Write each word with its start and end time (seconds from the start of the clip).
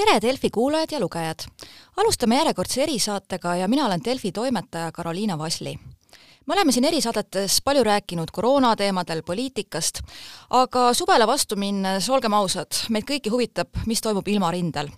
tere, 0.00 0.20
Delfi 0.22 0.50
kuulajad 0.50 0.92
ja 0.92 1.00
lugejad! 1.00 1.44
alustame 1.96 2.36
järjekordse 2.38 2.82
erisaatega 2.82 3.56
ja 3.56 3.68
mina 3.68 3.86
olen 3.86 4.00
Delfi 4.04 4.32
toimetaja 4.32 4.92
Karoliina 4.92 5.38
Vasli 5.38 5.78
me 6.46 6.54
oleme 6.54 6.72
siin 6.72 6.84
erisaadetes 6.84 7.58
palju 7.64 7.84
rääkinud 7.84 8.32
koroona 8.32 8.72
teemadel, 8.76 9.20
poliitikast, 9.22 10.00
aga 10.50 10.94
suvele 10.94 11.26
vastu 11.26 11.56
minnes, 11.56 12.08
olgem 12.10 12.34
ausad, 12.34 12.80
meid 12.88 13.04
kõiki 13.06 13.30
huvitab, 13.30 13.84
mis 13.86 14.00
toimub 14.00 14.28
ilmarindel. 14.28 14.88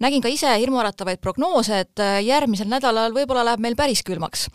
nägin 0.00 0.22
ka 0.22 0.28
ise 0.28 0.58
hirmuäratavaid 0.58 1.22
prognoose, 1.22 1.78
et 1.78 2.04
järgmisel 2.24 2.68
nädalal 2.68 3.14
võib-olla 3.14 3.44
läheb 3.44 3.60
meil 3.60 3.76
päris 3.76 4.02
külmaks. 4.02 4.48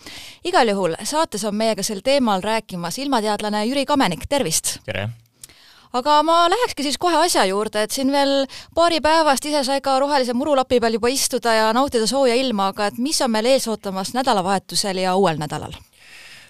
igal 0.44 0.68
juhul 0.68 1.00
saates 1.04 1.44
on 1.44 1.56
meiega 1.56 1.84
sel 1.84 2.02
teemal 2.04 2.42
rääkimas 2.42 2.98
ilmateadlane 3.00 3.66
Jüri 3.66 3.86
Kamenik, 3.86 4.28
tervist! 4.30 4.80
tere! 4.86 5.10
Aga 5.94 6.18
ma 6.26 6.44
lähekski 6.50 6.86
siis 6.86 6.98
kohe 7.02 7.18
asja 7.22 7.46
juurde, 7.50 7.86
et 7.86 7.94
siin 7.94 8.12
veel 8.14 8.44
paari 8.76 9.00
päevast 9.04 9.46
ise 9.50 9.64
sai 9.68 9.82
ka 9.86 10.00
rohelise 10.02 10.34
murulapi 10.38 10.82
peal 10.82 10.98
juba 10.98 11.12
istuda 11.14 11.54
ja 11.60 11.72
nautida 11.76 12.08
sooja 12.10 12.36
ilma, 12.40 12.72
aga 12.74 12.90
et 12.90 13.02
mis 13.02 13.22
on 13.22 13.32
meil 13.34 13.52
ees 13.54 13.68
ootamas 13.70 14.16
nädalavahetusel 14.18 15.04
ja 15.06 15.16
uuel 15.16 15.42
nädalal? 15.42 15.76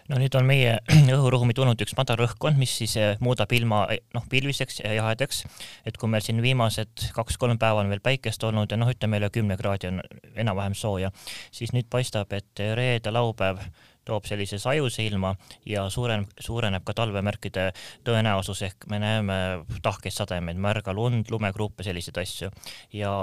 no 0.10 0.20
nüüd 0.20 0.36
on 0.36 0.48
meie 0.48 0.78
õhuruumi 1.18 1.56
tulnud 1.56 1.80
üks 1.84 1.96
madal 1.98 2.20
rõhkkond, 2.24 2.60
mis 2.60 2.74
siis 2.82 2.96
eh, 3.00 3.14
muudab 3.24 3.52
ilma 3.56 3.86
eh, 3.94 4.02
noh, 4.16 4.26
pilviseks 4.30 4.82
ja 4.84 4.96
jahedaks. 4.98 5.44
et 5.88 5.98
kui 6.00 6.12
meil 6.12 6.24
siin 6.26 6.42
viimased 6.44 7.08
kaks-kolm 7.16 7.60
päeva 7.60 7.84
on 7.84 7.92
veel 7.92 8.04
päikest 8.04 8.44
olnud 8.44 8.72
ja 8.72 8.80
noh, 8.80 8.92
ütleme 8.92 9.22
üle 9.22 9.32
kümne 9.34 9.58
kraadi 9.60 9.92
on 9.92 10.02
enam-vähem 10.36 10.76
sooja, 10.76 11.12
siis 11.52 11.72
nüüd 11.76 11.88
paistab, 11.92 12.32
et 12.36 12.64
reede-laupäev 12.80 13.64
toob 14.06 14.26
sellise 14.28 14.60
sajuse 14.60 15.06
ilma 15.08 15.34
ja 15.66 15.86
suureneb, 15.90 16.32
suureneb 16.40 16.84
ka 16.86 16.96
talvemärkide 16.98 17.70
tõenäosus, 18.08 18.64
ehk 18.68 18.88
me 18.92 19.00
näeme 19.04 19.38
tahkeid 19.82 20.16
sademeid, 20.16 20.60
märga 20.60 20.94
lund, 20.96 21.32
lumegruppe, 21.32 21.84
selliseid 21.84 22.20
asju. 22.24 22.52
Ja 22.94 23.14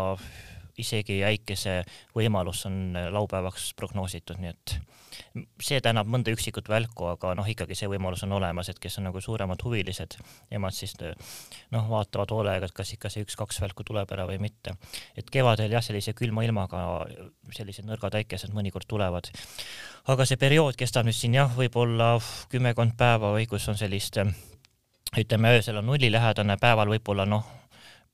isegi 0.81 1.21
äikese 1.27 1.83
võimalus 2.17 2.65
on 2.69 2.97
laupäevaks 3.13 3.73
prognoositud, 3.77 4.41
nii 4.41 4.55
et 4.55 4.77
see 5.63 5.81
tänab 5.85 6.09
mõnda 6.11 6.33
üksikut 6.35 6.69
välku, 6.71 7.07
aga 7.13 7.35
noh, 7.39 7.47
ikkagi 7.49 7.77
see 7.79 7.89
võimalus 7.91 8.25
on 8.27 8.35
olemas, 8.39 8.71
et 8.73 8.79
kes 8.83 8.99
on 9.01 9.09
nagu 9.09 9.21
suuremad 9.23 9.63
huvilised, 9.65 10.17
nemad 10.51 10.77
siis 10.77 10.97
noh, 11.01 11.89
vaatavad 11.91 12.35
hoolega, 12.35 12.71
et 12.71 12.77
kas 12.77 12.95
ikka 12.97 13.13
see 13.13 13.25
üks-kaks 13.27 13.61
välku 13.65 13.87
tuleb 13.87 14.11
ära 14.17 14.27
või 14.29 14.41
mitte. 14.43 14.77
et 15.17 15.31
kevadel 15.31 15.73
jah, 15.73 15.85
sellise 15.85 16.15
külma 16.19 16.45
ilmaga 16.47 17.07
sellised 17.57 17.87
nõrgad 17.89 18.17
äikesed 18.21 18.55
mõnikord 18.57 18.89
tulevad. 18.89 19.31
aga 20.07 20.27
see 20.27 20.41
periood 20.41 20.77
kestab 20.77 21.07
nüüd 21.07 21.17
siin 21.17 21.35
jah, 21.35 21.53
võib-olla 21.57 22.17
kümmekond 22.51 22.97
päeva 22.99 23.35
või 23.37 23.47
kus 23.47 23.69
on 23.69 23.79
sellist 23.79 24.19
ütleme, 25.19 25.57
öösel 25.57 25.77
on 25.81 25.87
nullilähedane, 25.87 26.57
päeval 26.61 26.91
võib-olla 26.95 27.27
noh, 27.27 27.47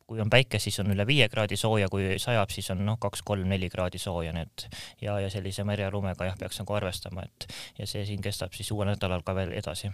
kui 0.07 0.21
on 0.23 0.31
päike, 0.31 0.61
siis 0.62 0.79
on 0.83 0.91
üle 0.95 1.07
viie 1.07 1.29
kraadi 1.29 1.59
sooja, 1.59 1.89
kui 1.91 2.17
sajab, 2.23 2.53
siis 2.55 2.71
on 2.75 2.85
noh, 2.87 2.99
kaks-kolm-neli 3.03 3.71
kraadi 3.73 3.99
sooja, 3.99 4.33
nii 4.37 4.47
et 4.47 4.67
ja, 5.03 5.19
ja 5.23 5.31
sellise 5.33 5.67
märja 5.67 5.91
lumega 5.91 6.29
jah, 6.29 6.39
peaks 6.39 6.63
nagu 6.63 6.79
arvestama, 6.79 7.27
et 7.27 7.48
ja 7.81 7.89
see 7.91 8.07
siin 8.07 8.23
kestab 8.23 8.55
siis 8.55 8.71
uuel 8.75 8.93
nädalal 8.93 9.27
ka 9.27 9.35
veel 9.35 9.57
edasi 9.57 9.91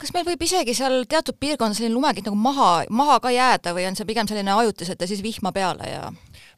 kas 0.00 0.10
meil 0.14 0.26
võib 0.26 0.42
isegi 0.42 0.74
seal 0.76 1.04
teatud 1.10 1.36
piirkonnas 1.40 1.78
selline 1.78 1.94
lumekiht 1.94 2.26
nagu 2.28 2.38
maha, 2.38 2.70
maha 2.90 3.20
ka 3.22 3.30
jääda 3.34 3.74
või 3.76 3.86
on 3.88 3.96
see 3.98 4.08
pigem 4.08 4.28
selline 4.30 4.54
ajutiselt 4.54 5.00
ja 5.00 5.08
siis 5.10 5.22
vihma 5.22 5.52
peale 5.54 5.90
ja? 5.90 6.08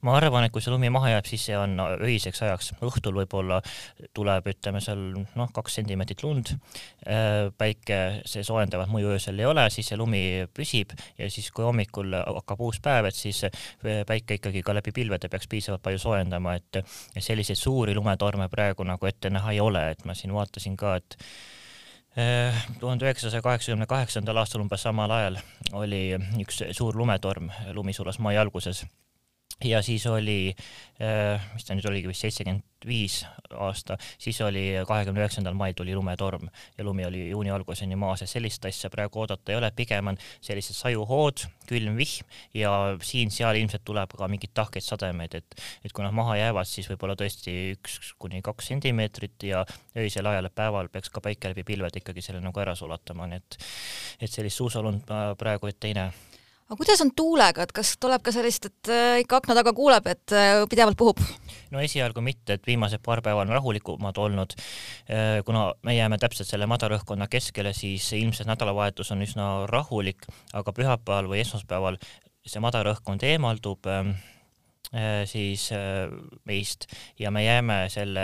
Ma 0.05 0.17
arvan, 0.19 0.47
et 0.47 0.53
kui 0.55 0.65
see 0.65 0.73
lumi 0.75 0.91
maha 0.93 1.15
jääb, 1.15 1.29
siis 1.29 1.47
see 1.49 1.57
on 1.59 1.79
öiseks 1.81 2.43
ajaks, 2.47 2.73
õhtul 2.85 3.17
võib-olla 3.21 3.61
tuleb, 4.17 4.51
ütleme 4.53 4.83
seal 4.85 5.03
noh, 5.23 5.51
kaks 5.55 5.79
sentimeetrit 5.81 6.25
lund, 6.27 6.53
äh, 7.07 7.49
päike, 7.59 8.01
see 8.29 8.45
soojendavat 8.47 8.93
mõju 8.93 9.15
öösel 9.17 9.41
ei 9.41 9.49
ole, 9.49 9.67
siis 9.73 9.91
see 9.93 10.01
lumi 10.01 10.23
püsib 10.55 10.95
ja 11.19 11.31
siis, 11.33 11.51
kui 11.55 11.67
hommikul 11.67 12.17
hakkab 12.21 12.63
uus 12.67 12.81
päev, 12.85 13.11
et 13.11 13.19
siis 13.19 13.45
päike 13.83 14.41
ikkagi 14.41 14.63
ka 14.67 14.77
läbi 14.77 14.95
pilvede 14.97 15.31
peaks 15.33 15.49
piisavalt 15.51 15.85
palju 15.85 16.03
soojendama, 16.03 16.57
et 16.59 16.83
selliseid 17.19 17.59
suuri 17.61 17.95
lumetorme 17.97 18.51
praegu 18.53 18.87
nagu 18.87 19.09
ette 19.09 19.31
näha 19.33 19.55
ei 19.55 19.63
ole, 19.63 19.91
et 19.95 20.05
ma 20.09 20.17
siin 20.17 20.35
vaatasin 20.37 20.77
ka, 20.81 20.97
et 21.01 21.19
äh, 22.19 22.67
tuhande 22.81 23.09
üheksasaja 23.09 23.45
kaheksakümne 23.45 23.89
kaheksandal 23.91 24.43
aastal 24.43 24.65
umbes 24.65 24.87
samal 24.87 25.13
ajal 25.19 25.41
oli 25.77 26.05
üks 26.43 26.63
suur 26.77 26.97
lumetorm, 26.97 27.51
lumi 27.77 27.97
sulas 27.97 28.21
mai 28.23 28.37
alguses 28.41 28.85
ja 29.65 29.83
siis 29.83 30.07
oli, 30.07 30.55
äh, 31.01 31.41
mis 31.55 31.65
ta 31.65 31.75
nüüd 31.75 31.87
oligi, 31.89 32.11
vist 32.11 32.25
seitsekümmend 32.27 32.65
viis 32.87 33.23
aasta, 33.57 33.97
siis 34.21 34.37
oli 34.45 34.69
kahekümne 34.87 35.23
üheksandal 35.23 35.57
mail 35.57 35.75
tuli 35.75 35.95
lumetorm 35.97 36.45
ja 36.77 36.85
lumi 36.85 37.07
oli 37.07 37.23
juuni 37.31 37.51
alguseni 37.51 37.97
maas 37.97 38.21
ja 38.21 38.29
sellist 38.29 38.65
asja 38.69 38.91
praegu 38.93 39.23
oodata 39.23 39.53
ei 39.53 39.59
ole, 39.59 39.71
pigem 39.77 40.13
on 40.13 40.21
sellised 40.45 40.77
sajuhood, 40.77 41.47
külm 41.67 41.97
vihm 41.97 42.29
ja 42.55 42.75
siin-seal 43.01 43.57
ilmselt 43.63 43.85
tuleb 43.89 44.13
ka 44.19 44.29
mingeid 44.29 44.53
tahkeid 44.55 44.85
sademeid, 44.85 45.39
et, 45.41 45.59
et 45.85 45.97
kui 45.97 46.05
nad 46.05 46.15
maha 46.15 46.37
jäävad, 46.37 46.69
siis 46.69 46.91
võib-olla 46.93 47.17
tõesti 47.19 47.57
üks 47.75 48.13
kuni 48.21 48.45
kaks 48.45 48.71
sentimeetrit 48.75 49.49
ja 49.49 49.65
öisel 49.97 50.29
ajal, 50.29 50.53
päeval 50.55 50.93
peaks 50.93 51.11
ka 51.11 51.25
päike 51.25 51.55
läbi 51.55 51.65
pilved 51.67 51.97
ikkagi 52.03 52.29
selle 52.29 52.45
nagu 52.45 52.61
ära 52.61 52.77
sulatama, 52.77 53.27
nii 53.33 53.41
et, 53.41 53.61
et 54.21 54.31
sellist 54.31 54.61
suusalund 54.61 55.09
praegu 55.41 55.73
ette 55.73 55.89
ei 55.89 55.97
näe 55.97 56.36
aga 56.67 56.79
kuidas 56.81 57.03
on 57.05 57.13
tuulega, 57.15 57.63
et 57.63 57.73
kas 57.75 57.93
tuleb 58.03 58.25
ka 58.27 58.33
sellist, 58.35 58.67
et 58.67 58.91
äh, 58.91 59.21
ikka 59.23 59.39
akna 59.39 59.55
taga 59.59 59.73
kuuleb, 59.77 60.07
et 60.11 60.35
äh, 60.35 60.65
pidevalt 60.71 60.99
puhub? 60.99 61.23
no 61.71 61.83
esialgu 61.83 62.23
mitte, 62.23 62.57
et 62.59 62.67
viimased 62.67 63.03
paar 63.07 63.23
päeva 63.23 63.45
on 63.45 63.53
rahulikumad 63.55 64.19
olnud. 64.23 64.55
Äh, 65.07 65.41
kuna 65.47 65.69
me 65.87 65.95
jääme 65.95 66.19
täpselt 66.23 66.51
selle 66.51 66.67
madalrõhkkonna 66.71 67.31
keskele, 67.31 67.73
siis 67.77 68.09
ilmselt 68.19 68.51
nädalavahetus 68.51 69.13
on 69.15 69.23
üsna 69.27 69.51
rahulik, 69.71 70.27
aga 70.55 70.75
pühapäeval 70.75 71.31
või 71.31 71.43
esmaspäeval 71.45 72.01
see 72.47 72.63
madalrõhkkond 72.63 73.25
eemaldub 73.27 73.89
siis 75.27 75.65
meist 76.47 76.85
ja 77.19 77.33
me 77.35 77.43
jääme 77.43 77.79
selle 77.91 78.23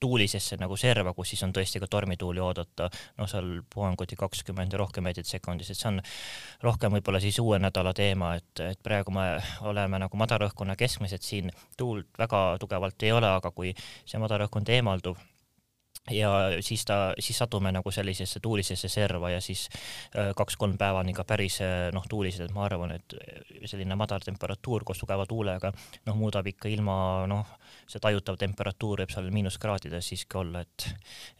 tuulisesse 0.00 0.56
nagu 0.60 0.76
serva, 0.80 1.14
kus 1.14 1.34
siis 1.34 1.42
on 1.46 1.52
tõesti 1.56 1.80
ka 1.82 1.88
tormituuli 1.90 2.40
oodata, 2.42 2.88
no 3.18 3.28
seal 3.30 3.60
puhanguti 3.74 4.18
kakskümmend 4.20 4.72
ja 4.72 4.80
rohkem 4.80 5.04
meetrit 5.06 5.28
sekundis, 5.28 5.70
et 5.70 5.80
see 5.80 5.90
on 5.92 6.00
rohkem 6.64 6.96
võib-olla 6.96 7.20
siis 7.22 7.38
uue 7.42 7.60
nädala 7.62 7.92
teema, 7.96 8.34
et, 8.40 8.64
et 8.64 8.80
praegu 8.82 9.14
me 9.14 9.26
oleme 9.68 10.00
nagu 10.02 10.20
madalrõhkkonna 10.20 10.76
keskmised, 10.80 11.24
siin 11.26 11.52
tuult 11.78 12.08
väga 12.18 12.44
tugevalt 12.60 13.06
ei 13.06 13.12
ole, 13.16 13.28
aga 13.40 13.52
kui 13.54 13.74
see 14.04 14.20
madalrõhkkond 14.22 14.72
eemaldub, 14.76 15.20
ja 16.10 16.30
siis 16.60 16.84
ta, 16.84 17.12
siis 17.18 17.38
satume 17.38 17.72
nagu 17.72 17.90
sellisesse 17.92 18.40
tuulisesse 18.40 18.88
serva 18.88 19.30
ja 19.30 19.40
siis 19.40 19.68
äh, 20.16 20.30
kaks-kolm 20.36 20.78
päeva 20.78 21.02
on 21.04 21.08
ikka 21.12 21.24
päris 21.28 21.60
äh, 21.64 21.90
noh, 21.94 22.06
tuulised, 22.08 22.46
et 22.46 22.54
ma 22.54 22.64
arvan, 22.64 22.94
et 22.96 23.14
selline 23.68 23.96
madal 23.98 24.24
temperatuur 24.24 24.84
koos 24.88 25.02
tugeva 25.02 25.26
tuulega 25.28 25.72
noh, 26.06 26.16
muudab 26.16 26.48
ikka 26.50 26.72
ilma 26.72 26.96
noh, 27.30 27.52
see 27.90 28.00
tajutav 28.02 28.40
temperatuur 28.40 29.04
võib 29.04 29.12
seal 29.12 29.30
miinuskraadides 29.34 30.10
siiski 30.12 30.40
olla, 30.40 30.64
et 30.64 30.88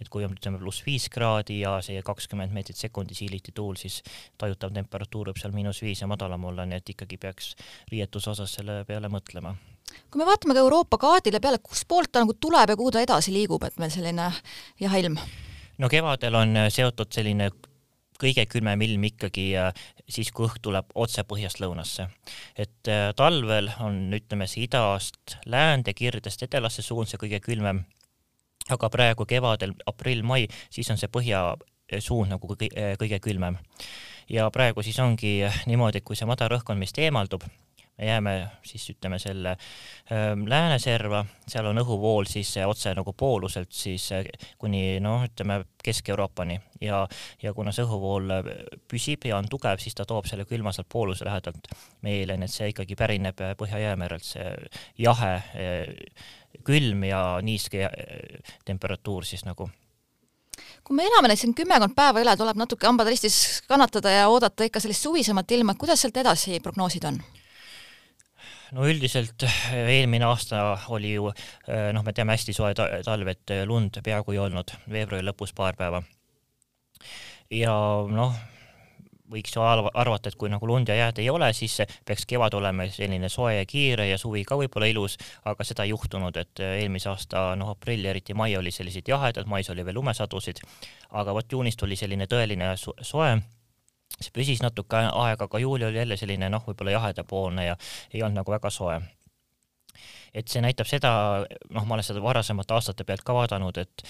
et 0.00 0.12
kui 0.12 0.24
on 0.26 0.36
ütleme 0.36 0.60
pluss 0.60 0.84
viis 0.86 1.08
kraadi 1.12 1.60
ja 1.62 1.78
see 1.84 2.02
kakskümmend 2.04 2.52
meetrit 2.54 2.78
sekundis 2.78 3.24
hiiliti 3.24 3.56
tuul, 3.56 3.80
siis 3.80 4.02
tajutav 4.38 4.74
temperatuur 4.76 5.32
võib 5.32 5.40
seal 5.40 5.56
miinus 5.56 5.82
viis 5.82 6.04
ja 6.04 6.10
madalam 6.10 6.44
olla, 6.52 6.68
nii 6.68 6.80
et 6.82 6.94
ikkagi 6.96 7.18
peaks 7.20 7.54
riietuse 7.90 8.34
osas 8.36 8.60
selle 8.60 8.82
peale 8.88 9.08
mõtlema 9.12 9.56
kui 10.10 10.22
me 10.22 10.26
vaatame 10.26 10.54
ka 10.56 10.64
Euroopa 10.64 10.98
kaardile 10.98 11.40
peale, 11.40 11.58
kustpoolt 11.62 12.12
ta 12.12 12.24
nagu 12.24 12.34
tuleb 12.34 12.72
ja 12.72 12.76
kuhu 12.76 12.90
ta 12.90 13.04
edasi 13.04 13.32
liigub, 13.34 13.62
et 13.64 13.78
meil 13.78 13.92
selline 13.94 14.32
jaheilm? 14.80 15.18
no 15.80 15.88
kevadel 15.88 16.34
on 16.34 16.56
äh, 16.56 16.68
seotud 16.72 17.12
selline 17.14 17.50
kõige 18.20 18.44
külmem 18.52 18.82
ilm 18.84 19.06
ikkagi 19.08 19.46
äh, 19.56 19.70
siis, 20.08 20.28
kui 20.34 20.46
õhk 20.48 20.60
tuleb 20.62 20.92
otse 20.94 21.24
põhjast 21.28 21.62
lõunasse. 21.62 22.08
et 22.56 22.90
äh, 22.90 23.08
talvel 23.16 23.70
on, 23.80 24.02
ütleme, 24.16 24.48
see 24.50 24.66
idast 24.66 25.38
läände, 25.46 25.94
kirdest 25.96 26.44
edelasse 26.44 26.84
suund 26.84 27.08
see 27.08 27.20
kõige 27.20 27.40
külmem, 27.44 27.84
aga 28.68 28.90
praegu 28.92 29.26
kevadel, 29.26 29.74
aprill-mai, 29.86 30.46
siis 30.70 30.90
on 30.92 31.00
see 31.00 31.08
põhjasuund 31.08 32.36
nagu 32.36 32.52
kõige, 32.52 32.92
kõige 33.00 33.20
külmem. 33.24 33.56
ja 34.28 34.50
praegu 34.50 34.82
siis 34.82 34.98
ongi 35.00 35.40
niimoodi, 35.66 35.98
et 35.98 36.04
kui 36.04 36.16
see 36.16 36.28
madal 36.28 36.52
rõhk 36.52 36.70
on 36.70 36.78
meist 36.78 36.98
eemaldub, 36.98 37.46
me 38.00 38.06
jääme 38.06 38.50
siis 38.62 38.90
ütleme 38.90 39.18
selle 39.18 39.50
ähm, 40.12 40.46
lääneserva, 40.48 41.24
seal 41.48 41.66
on 41.68 41.78
õhuvool 41.82 42.28
siis 42.28 42.54
otse 42.66 42.94
nagu 42.96 43.12
pooluselt 43.12 43.72
siis 43.76 44.06
äh, 44.16 44.24
kuni 44.58 45.00
noh, 45.04 45.26
ütleme 45.28 45.60
Kesk-Euroopani. 45.84 46.58
Ja, 46.80 47.02
ja 47.42 47.52
kuna 47.54 47.72
see 47.76 47.84
õhuvool 47.84 48.32
äh, 48.38 48.48
püsib 48.88 49.26
ja 49.28 49.36
on 49.36 49.48
tugev, 49.52 49.82
siis 49.82 49.96
ta 49.96 50.06
toob 50.08 50.28
selle 50.30 50.46
külma 50.48 50.72
sealt 50.72 50.88
pooluse 50.92 51.28
lähedalt 51.28 51.68
meile, 52.06 52.38
nii 52.40 52.48
et 52.48 52.54
see 52.54 52.70
ikkagi 52.72 52.96
pärineb 52.96 53.42
äh, 53.44 53.52
Põhja-Jäämerelt, 53.60 54.24
see 54.24 54.48
jahe, 54.98 55.34
külm 56.64 57.04
ja 57.04 57.20
niiske 57.44 57.88
temperatuur 58.64 59.28
siis 59.28 59.44
nagu. 59.44 59.68
Kui 60.84 60.96
me 60.96 61.04
elame 61.04 61.28
neid 61.30 61.40
siin 61.40 61.52
kümmekond 61.56 61.92
päeva 61.96 62.22
üle, 62.24 62.32
tuleb 62.36 62.58
natuke 62.60 62.88
hambad 62.88 63.08
ristis 63.12 63.60
kannatada 63.68 64.12
ja 64.12 64.24
oodata 64.32 64.64
ikka 64.64 64.80
sellist 64.80 65.04
suvisemat 65.04 65.52
ilma, 65.56 65.76
kuidas 65.78 66.00
sealt 66.00 66.16
edasi 66.20 66.60
prognoosid 66.64 67.06
on? 67.12 67.20
No 68.76 68.86
üldiselt 68.86 69.44
eh, 69.46 69.58
eelmine 69.98 70.26
aasta 70.28 70.62
oli 70.94 71.14
ju 71.16 71.30
eh, 71.30 71.90
noh, 71.94 72.04
me 72.06 72.14
teame 72.16 72.36
hästi 72.36 72.54
soe 72.56 72.72
talv, 72.76 73.32
et 73.32 73.54
eh, 73.54 73.64
lund 73.68 74.00
peaaegu 74.04 74.36
ei 74.36 74.42
olnud, 74.46 74.74
veebruari 74.90 75.26
lõpus 75.26 75.54
paar 75.56 75.78
päeva. 75.78 76.02
ja 77.50 77.74
noh, 78.10 78.34
võiks 79.30 79.54
ju 79.54 79.62
arvata, 79.62 80.30
et 80.30 80.38
kui 80.38 80.50
nagu 80.50 80.66
lund 80.66 80.90
ja 80.90 80.96
jääd 80.98 81.20
ei 81.22 81.28
ole, 81.30 81.52
siis 81.54 81.76
peaks 82.06 82.26
kevad 82.26 82.54
olema 82.58 82.88
selline 82.90 83.30
soe 83.30 83.54
ja 83.60 83.66
kiire 83.66 84.08
ja 84.08 84.18
suvi 84.18 84.42
ka 84.44 84.58
võib-olla 84.58 84.90
ilus, 84.90 85.16
aga 85.46 85.66
seda 85.66 85.86
ei 85.86 85.94
juhtunud, 85.94 86.36
et 86.36 86.62
eelmise 86.66 87.10
aasta 87.12 87.52
noh, 87.58 87.70
aprill, 87.76 88.06
eriti 88.10 88.34
mai 88.34 88.56
oli 88.58 88.74
sellised 88.74 89.06
jahedad, 89.08 89.46
mais 89.50 89.70
oli 89.70 89.86
veel 89.86 89.98
lumesadusid, 89.98 90.62
aga 91.22 91.34
vot 91.34 91.58
juunis 91.58 91.78
tuli 91.78 91.98
selline 91.98 92.26
tõeline 92.30 92.74
soe 92.78 93.32
see 94.18 94.32
püsis 94.34 94.60
natuke 94.64 94.98
aega, 94.98 95.46
aga 95.46 95.58
juuli 95.58 95.86
oli 95.86 96.00
jälle 96.02 96.16
selline 96.16 96.50
noh, 96.52 96.64
võib-olla 96.66 96.96
jahedapoolne 96.96 97.64
ja 97.70 97.76
ei 98.12 98.22
olnud 98.22 98.42
nagu 98.42 98.52
väga 98.52 98.70
soe. 98.70 98.98
Et 100.34 100.46
see 100.46 100.62
näitab 100.62 100.86
seda, 100.86 101.10
noh, 101.74 101.86
ma 101.86 101.96
olen 101.96 102.06
seda 102.06 102.22
varasemate 102.22 102.74
aastate 102.76 103.04
pealt 103.04 103.24
ka 103.26 103.34
vaadanud, 103.34 103.80
et 103.82 104.04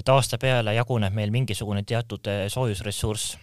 et 0.00 0.08
aasta 0.08 0.38
peale 0.40 0.72
jaguneb 0.74 1.12
meil 1.12 1.34
mingisugune 1.34 1.82
teatud 1.82 2.30
soojusressurss. 2.52 3.36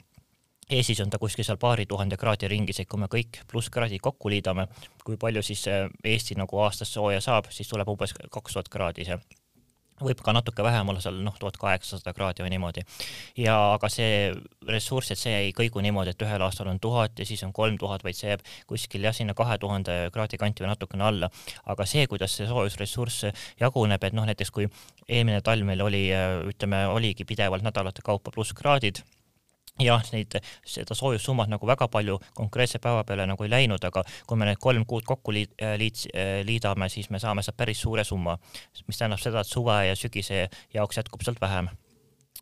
Eestis 0.74 1.02
on 1.04 1.12
ta 1.12 1.20
kuskil 1.20 1.46
seal 1.46 1.60
paari 1.60 1.86
tuhande 1.86 2.18
kraadi 2.18 2.48
ringis, 2.48 2.80
et 2.80 2.90
kui 2.90 3.00
me 3.00 3.10
kõik 3.12 3.44
plusskraadid 3.52 4.02
kokku 4.02 4.32
liidame, 4.32 4.66
kui 5.04 5.20
palju 5.20 5.44
siis 5.44 5.68
Eesti 5.68 6.40
nagu 6.40 6.64
aastas 6.64 6.94
sooja 6.94 7.22
saab, 7.22 7.52
siis 7.52 7.70
tuleb 7.70 7.92
umbes 7.94 8.16
kaks 8.16 8.56
tuhat 8.56 8.72
kraadi 8.72 9.06
see 9.06 9.20
võib 10.04 10.22
ka 10.24 10.34
natuke 10.36 10.66
vähem 10.66 10.90
olla 10.92 11.02
seal 11.04 11.20
noh, 11.26 11.36
tuhat 11.40 11.58
kaheksasada 11.62 12.14
kraadi 12.16 12.44
või 12.46 12.54
niimoodi. 12.56 12.84
ja 13.38 13.56
aga 13.74 13.90
see 13.90 14.34
ressurss, 14.68 15.14
et 15.14 15.22
see 15.22 15.34
ei 15.48 15.56
kõigu 15.56 15.82
niimoodi, 15.84 16.14
et 16.14 16.26
ühel 16.26 16.46
aastal 16.46 16.70
on 16.72 16.80
tuhat 16.84 17.20
ja 17.20 17.26
siis 17.26 17.44
on 17.48 17.54
kolm 17.54 17.78
tuhat, 17.82 18.04
vaid 18.04 18.18
see 18.18 18.32
jääb 18.32 18.46
kuskil 18.68 19.04
jah, 19.08 19.16
sinna 19.16 19.34
kahe 19.38 19.58
tuhande 19.58 19.98
kraadi 20.14 20.40
kanti 20.42 20.64
või 20.64 20.74
natukene 20.74 21.08
alla. 21.08 21.32
aga 21.66 21.88
see, 21.90 22.06
kuidas 22.08 22.36
see 22.38 22.48
soojusressurss 22.48 23.28
jaguneb, 23.60 24.04
et 24.04 24.14
noh, 24.14 24.28
näiteks 24.30 24.52
kui 24.52 24.70
eelmine 25.08 25.42
talv 25.42 25.66
meil 25.68 25.82
oli, 25.82 26.06
ütleme, 26.50 26.86
oligi 26.92 27.26
pidevalt 27.26 27.66
nädalate 27.66 28.06
kaupa 28.06 28.32
plusskraadid 28.32 29.04
jah, 29.82 30.04
neid, 30.14 30.38
seda 30.70 30.96
soojussummat 30.98 31.50
nagu 31.50 31.68
väga 31.68 31.88
palju 31.92 32.20
konkreetse 32.38 32.80
päeva 32.84 33.04
peale 33.08 33.26
nagu 33.30 33.44
ei 33.44 33.52
läinud, 33.52 33.84
aga 33.84 34.04
kui 34.28 34.38
me 34.38 34.46
need 34.50 34.62
kolm 34.62 34.86
kuud 34.86 35.06
kokku 35.08 35.34
liit, 35.34 35.56
liit, 35.82 36.06
liidame, 36.46 36.90
siis 36.94 37.10
me 37.10 37.22
saame 37.22 37.44
sealt 37.44 37.58
päris 37.58 37.82
suure 37.82 38.04
summa, 38.06 38.38
mis 38.88 39.00
tähendab 39.00 39.22
seda, 39.22 39.42
et 39.42 39.50
suve 39.50 39.80
ja 39.88 39.96
sügise 39.98 40.46
jaoks 40.74 41.02
jätkub 41.02 41.26
sealt 41.26 41.42
vähem. 41.42 41.72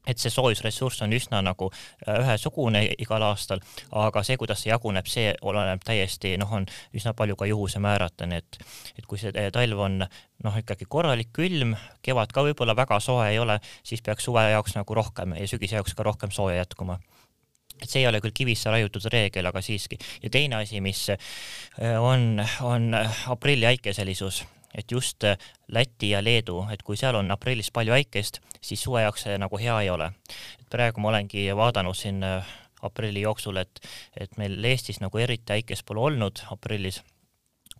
Et 0.09 0.17
see 0.17 0.31
soojusressurss 0.33 1.03
on 1.05 1.11
üsna 1.13 1.43
nagu 1.45 1.67
äh, 1.69 2.15
ühesugune 2.23 2.79
igal 3.03 3.21
aastal, 3.21 3.59
aga 3.93 4.23
see, 4.25 4.33
kuidas 4.41 4.63
see 4.63 4.71
jaguneb, 4.71 5.05
see 5.05 5.27
oleneb 5.45 5.83
täiesti 5.85 6.31
noh, 6.41 6.49
on 6.57 6.65
üsna 6.97 7.13
palju 7.13 7.35
ka 7.37 7.45
juhuse 7.45 7.77
määrata, 7.83 8.25
nii 8.25 8.41
et 8.41 8.57
et 8.97 9.05
kui 9.05 9.21
see 9.21 9.45
talv 9.53 9.85
on 9.85 10.01
noh, 10.01 10.57
ikkagi 10.57 10.89
korralik 10.89 11.29
külm, 11.37 11.75
kevad 12.01 12.33
ka 12.33 12.41
võib-olla 12.47 12.73
väga 12.75 12.97
soe 12.97 13.29
ei 13.29 13.37
ole, 13.39 13.59
siis 13.85 14.01
peaks 14.01 14.25
suve 14.25 14.41
jaoks 14.49 14.73
nagu 14.79 14.97
rohkem 14.97 15.37
ja 15.37 15.45
sügise 15.45 15.77
jaoks 15.77 15.93
ka 15.93 16.07
rohkem 16.09 16.33
sooja 16.33 16.63
jätkuma 16.63 16.97
et 17.81 17.89
see 17.89 18.03
ei 18.03 18.07
ole 18.09 18.21
küll 18.21 18.35
kivisse 18.35 18.71
raiutud 18.71 19.05
reegel, 19.13 19.47
aga 19.49 19.61
siiski. 19.61 19.97
ja 20.23 20.29
teine 20.29 20.61
asi, 20.61 20.81
mis 20.81 21.07
äh, 21.09 21.97
on, 21.99 22.43
on 22.61 22.95
aprilli 23.27 23.65
äikeselisus, 23.65 24.43
et 24.75 24.91
just 24.91 25.23
äh, 25.23 25.37
Läti 25.67 26.09
ja 26.09 26.23
Leedu, 26.23 26.65
et 26.71 26.83
kui 26.83 26.97
seal 26.97 27.15
on 27.15 27.31
aprillis 27.31 27.71
palju 27.71 27.93
äikest, 27.95 28.41
siis 28.61 28.83
suve 28.83 29.05
jaoks 29.05 29.27
see 29.27 29.37
nagu 29.41 29.57
hea 29.57 29.79
ei 29.81 29.89
ole. 29.89 30.11
praegu 30.71 31.01
ma 31.01 31.09
olengi 31.09 31.49
vaadanud 31.55 31.97
siin 31.97 32.23
äh, 32.23 32.57
aprilli 32.81 33.21
jooksul, 33.21 33.57
et, 33.57 33.81
et 34.17 34.37
meil 34.37 34.63
Eestis 34.65 35.01
nagu 35.01 35.17
eriti 35.17 35.59
äikest 35.59 35.85
pole 35.85 35.99
olnud 36.09 36.45
aprillis 36.51 37.01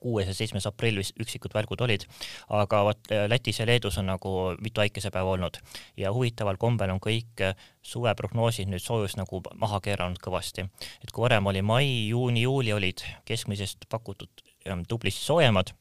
kuues 0.02 0.28
ja 0.28 0.36
seitsmes 0.36 0.66
aprill 0.70 1.00
vist 1.02 1.18
üksikud 1.22 1.54
välgud 1.56 1.82
olid, 1.86 2.06
aga 2.50 2.82
vot 2.88 3.12
äh, 3.14 3.28
Lätis 3.30 3.62
ja 3.62 3.68
Leedus 3.70 4.00
on 4.02 4.10
nagu 4.10 4.34
mitu 4.62 4.84
äikesepäeva 4.84 5.36
olnud 5.36 5.62
ja 5.98 6.14
huvitaval 6.14 6.60
kombel 6.62 6.94
on 6.94 7.02
kõik 7.04 7.46
äh, 7.46 7.56
suveprognoosid 7.86 8.72
nüüd 8.72 8.84
soojus 8.84 9.18
nagu 9.20 9.44
maha 9.62 9.82
keeranud 9.84 10.22
kõvasti. 10.24 10.68
et 11.04 11.12
kui 11.12 11.26
varem 11.28 11.48
oli 11.48 11.62
mai, 11.62 11.86
juuni, 12.10 12.42
juuli 12.48 12.74
olid 12.74 13.06
keskmisest 13.26 13.88
pakutud 13.90 14.44
ähm, 14.68 14.84
tublisti 14.88 15.26
soojemad, 15.26 15.74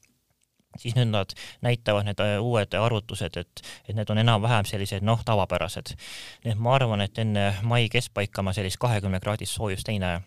siis 0.79 0.95
nüüd 0.99 1.11
nad 1.15 1.35
näitavad 1.65 2.09
need 2.09 2.21
äh, 2.21 2.37
uued 2.43 2.75
arvutused, 2.77 3.37
et, 3.41 3.63
et 3.89 3.97
need 3.97 4.11
on 4.13 4.21
enam-vähem 4.23 4.69
sellised 4.69 5.07
noh, 5.07 5.25
tavapärased. 5.25 5.95
nii 6.45 6.55
et 6.55 6.61
ma 6.61 6.77
arvan, 6.77 7.05
et 7.05 7.19
enne 7.19 7.53
mai 7.63 7.89
keskpaika 7.93 8.45
ma 8.45 8.55
sellist 8.57 8.81
kahekümne 8.81 9.21
kraadist 9.21 9.57
soojust 9.57 9.89
ei 9.89 9.99
näe 10.03 10.21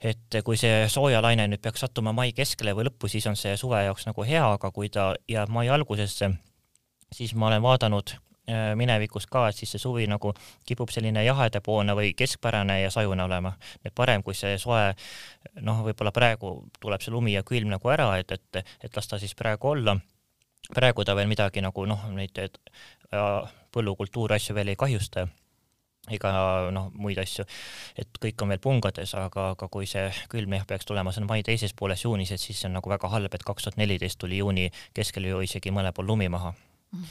et 0.00 0.38
kui 0.44 0.56
see 0.58 0.86
soojalaine 0.90 1.48
nüüd 1.50 1.62
peaks 1.62 1.82
sattuma 1.82 2.12
mai 2.14 2.32
keskele 2.36 2.74
või 2.76 2.86
lõppu, 2.88 3.10
siis 3.10 3.26
on 3.26 3.36
see 3.38 3.56
suve 3.58 3.80
jaoks 3.82 4.06
nagu 4.06 4.24
hea, 4.26 4.44
aga 4.54 4.70
kui 4.74 4.90
ta 4.94 5.10
jääb 5.28 5.50
mai 5.52 5.68
algusesse, 5.74 6.30
siis 7.14 7.34
ma 7.34 7.48
olen 7.48 7.62
vaadanud 7.64 8.12
äh, 8.14 8.74
minevikus 8.78 9.26
ka, 9.26 9.48
et 9.48 9.58
siis 9.58 9.74
see 9.74 9.82
suvi 9.82 10.06
nagu 10.10 10.32
kipub 10.68 10.92
selline 10.94 11.24
jahedapoolne 11.26 11.96
või 11.98 12.12
keskpärane 12.18 12.80
ja 12.82 12.92
sajune 12.94 13.24
olema. 13.24 13.56
et 13.84 13.94
parem, 13.94 14.22
kui 14.22 14.38
see 14.38 14.58
soe, 14.58 14.92
noh, 15.60 15.82
võib-olla 15.88 16.14
praegu 16.14 16.54
tuleb 16.80 17.02
see 17.02 17.14
lumi 17.14 17.34
ja 17.34 17.42
külm 17.42 17.74
nagu 17.74 17.90
ära, 17.90 18.12
et, 18.18 18.32
et, 18.32 18.62
et 18.84 18.96
las 18.96 19.10
ta 19.10 19.18
siis 19.18 19.34
praegu 19.34 19.74
olla. 19.74 19.98
praegu 20.74 21.04
ta 21.04 21.14
veel 21.16 21.28
midagi 21.28 21.60
nagu 21.64 21.86
noh, 21.86 22.06
neid 22.14 22.38
äh, 22.38 23.52
põllukultuuri 23.74 24.38
asju 24.38 24.54
veel 24.54 24.74
ei 24.74 24.78
kahjusta 24.78 25.26
ega 26.14 26.32
noh, 26.74 26.90
muid 26.94 27.18
asju, 27.22 27.46
et 27.98 28.20
kõik 28.22 28.44
on 28.44 28.54
veel 28.54 28.62
pungades, 28.64 29.14
aga, 29.18 29.50
aga 29.54 29.70
kui 29.72 29.88
see 29.90 30.08
külm 30.32 30.56
jah 30.58 30.66
peaks 30.68 30.88
tulema, 30.88 31.12
see 31.14 31.24
on 31.24 31.30
mai 31.30 31.42
teises 31.46 31.74
pooles 31.76 32.04
juunis, 32.04 32.32
et 32.34 32.42
siis 32.42 32.60
see 32.60 32.70
on 32.70 32.78
nagu 32.78 32.92
väga 32.92 33.10
halb, 33.12 33.34
et 33.34 33.46
kaks 33.46 33.68
tuhat 33.68 33.80
neliteist 33.80 34.20
tuli 34.20 34.40
juuni 34.42 34.68
keskel 34.96 35.28
ju 35.28 35.42
isegi 35.44 35.74
mõnel 35.74 35.94
pool 35.96 36.10
lumi 36.12 36.30
maha. 36.32 36.54
Mm. 36.88 37.08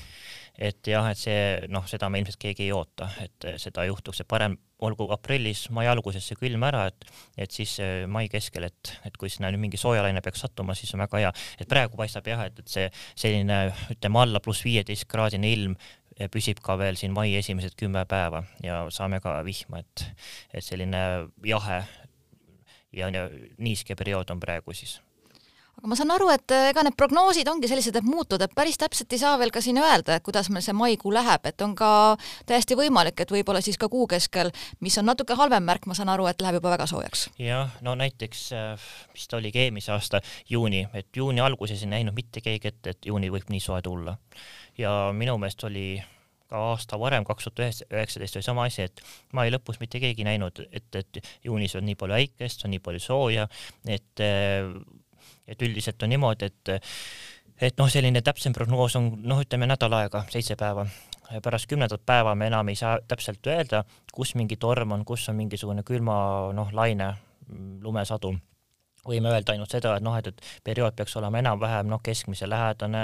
et 0.57 0.87
jah, 0.89 1.05
et 1.05 1.19
see 1.21 1.41
noh, 1.69 1.83
seda 1.85 2.07
me 2.09 2.17
ilmselt 2.17 2.39
keegi 2.41 2.63
ei 2.65 2.71
oota, 2.73 3.11
et 3.21 3.45
seda 3.61 3.83
juhtuks, 3.85 4.23
et 4.23 4.29
parem 4.29 4.55
olgu 4.81 5.05
aprillis, 5.13 5.67
mai 5.73 5.85
alguses 5.89 6.25
see 6.25 6.37
külm 6.39 6.65
ära, 6.65 6.87
et 6.89 7.05
et 7.45 7.53
siis 7.53 7.75
mai 8.09 8.25
keskel, 8.29 8.65
et, 8.65 8.93
et 9.05 9.17
kui 9.21 9.29
sinna 9.29 9.51
nüüd 9.53 9.67
mingi 9.67 9.77
soojalaine 9.77 10.23
peaks 10.25 10.41
sattuma, 10.45 10.73
siis 10.77 10.93
on 10.97 11.03
väga 11.05 11.21
hea, 11.21 11.31
et 11.61 11.69
praegu 11.69 11.97
paistab 11.99 12.25
jah, 12.29 12.41
et, 12.49 12.57
et 12.57 12.73
see 12.73 12.89
selline 13.13 13.59
ütleme 13.93 14.23
alla 14.23 14.41
pluss 14.41 14.65
viieteist 14.65 15.05
kraadine 15.09 15.53
ilm 15.53 15.77
püsib 16.33 16.61
ka 16.65 16.77
veel 16.79 16.97
siin 16.97 17.13
mai 17.13 17.29
esimesed 17.37 17.75
kümme 17.77 18.05
päeva 18.09 18.43
ja 18.63 18.81
saame 18.93 19.19
ka 19.21 19.37
vihma, 19.45 19.83
et, 19.83 20.05
et 20.53 20.65
selline 20.65 21.01
jahe 21.45 21.81
ja 22.97 23.11
niiske 23.57 23.95
periood 23.95 24.31
on 24.33 24.41
praegu 24.41 24.73
siis 24.73 24.97
aga 25.77 25.89
ma 25.91 25.97
saan 25.97 26.11
aru, 26.15 26.29
et 26.33 26.53
eh, 26.55 26.69
ega 26.71 26.83
need 26.85 26.97
prognoosid 26.97 27.47
ongi 27.51 27.69
sellised, 27.69 27.99
et 27.99 28.07
muutuvad, 28.07 28.47
et 28.47 28.55
päris 28.57 28.79
täpselt 28.81 29.13
ei 29.13 29.21
saa 29.21 29.35
veel 29.37 29.53
ka 29.53 29.61
siin 29.61 29.77
öelda, 29.81 30.17
et 30.17 30.25
kuidas 30.25 30.49
meil 30.53 30.65
see 30.65 30.75
maikuu 30.77 31.13
läheb, 31.13 31.45
et 31.49 31.61
on 31.65 31.75
ka 31.77 31.91
täiesti 32.49 32.77
võimalik, 32.79 33.21
et 33.21 33.33
võib-olla 33.33 33.61
siis 33.65 33.77
ka 33.77 33.89
kuu 33.91 34.07
keskel, 34.09 34.51
mis 34.81 34.97
on 34.97 35.07
natuke 35.09 35.37
halvem 35.37 35.65
märk, 35.69 35.85
ma 35.85 35.97
saan 35.97 36.09
aru, 36.13 36.27
et 36.31 36.41
läheb 36.41 36.59
juba 36.59 36.73
väga 36.73 36.89
soojaks. 36.89 37.27
jah, 37.41 37.77
no 37.85 37.95
näiteks, 37.99 38.43
mis 39.13 39.29
ta 39.29 39.37
oligi 39.37 39.67
eelmise 39.67 39.93
aasta 39.93 40.21
juuni, 40.49 40.87
et 40.97 41.09
juuni 41.15 41.43
alguses 41.45 41.85
ei 41.85 41.93
näinud 41.93 42.17
mitte 42.17 42.41
keegi 42.41 42.73
ette, 42.73 42.97
et 42.97 43.09
juuni 43.11 43.31
võib 43.33 43.49
nii 43.53 43.61
soe 43.61 43.81
tulla 43.85 44.17
ja 44.77 45.11
minu 45.13 45.37
meelest 45.37 45.63
oli 45.69 45.89
ka 46.47 46.59
aasta 46.71 46.97
varem, 46.99 47.25
kaks 47.27 47.49
tuhat 47.49 47.83
üheksateist 47.91 48.37
oli 48.39 48.45
sama 48.45 48.67
asi, 48.69 48.85
et 48.87 49.01
mai 49.35 49.49
lõpus 49.51 49.81
mitte 49.81 49.99
keegi 50.01 50.23
ei 50.23 50.29
näinud, 50.31 50.61
et, 50.71 50.87
et 50.95 51.19
juunis 51.43 51.75
on 51.75 51.85
nii 51.85 51.97
palju 51.99 52.15
äikest, 52.17 52.63
on 52.65 52.73
nii 52.73 52.83
palju 52.83 53.03
sooja, 53.03 53.47
et, 53.85 54.23
et 55.47 55.61
üldiselt 55.61 56.03
on 56.03 56.13
niimoodi, 56.13 56.51
et 56.51 56.73
et 57.61 57.77
noh, 57.79 57.89
selline 57.89 58.21
täpsem 58.21 58.53
prognoos 58.53 58.95
on 58.99 59.11
noh, 59.25 59.39
ütleme 59.41 59.69
nädal 59.69 59.93
aega, 59.97 60.25
seitse 60.29 60.55
päeva. 60.55 60.85
pärast 61.43 61.67
kümnendat 61.67 62.05
päeva 62.05 62.35
me 62.35 62.47
enam 62.47 62.67
ei 62.69 62.75
saa 62.75 62.99
täpselt 63.07 63.47
öelda, 63.47 63.83
kus 64.13 64.35
mingi 64.35 64.55
torm 64.55 64.91
on, 64.91 65.05
kus 65.05 65.29
on 65.29 65.35
mingisugune 65.35 65.83
külma 65.83 66.53
noh, 66.53 66.69
laine, 66.71 67.13
lumesadu 67.81 68.35
võime 69.07 69.31
öelda 69.31 69.55
ainult 69.55 69.71
seda, 69.71 69.95
et 69.97 70.03
noh, 70.05 70.15
et, 70.19 70.27
et 70.27 70.63
periood 70.67 70.95
peaks 70.97 71.15
olema 71.19 71.39
enam-vähem 71.39 71.89
noh, 71.89 72.01
keskmise 72.03 72.49
lähedane 72.49 73.03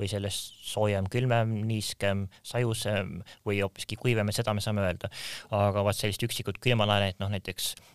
või 0.00 0.10
sellest 0.10 0.58
soojem, 0.66 1.08
külmem, 1.12 1.54
niiskem, 1.68 2.26
sajusem 2.46 3.20
või 3.46 3.60
hoopiski 3.62 3.98
kuivem, 4.00 4.30
et 4.30 4.38
seda 4.38 4.54
me 4.54 4.64
saame 4.64 4.84
öelda. 4.84 5.10
aga 5.54 5.84
vaat 5.86 6.00
sellist 6.00 6.22
üksikut 6.26 6.58
külmalainet, 6.64 7.20
noh 7.22 7.30
näiteks 7.32 7.74
mm, 7.78 7.93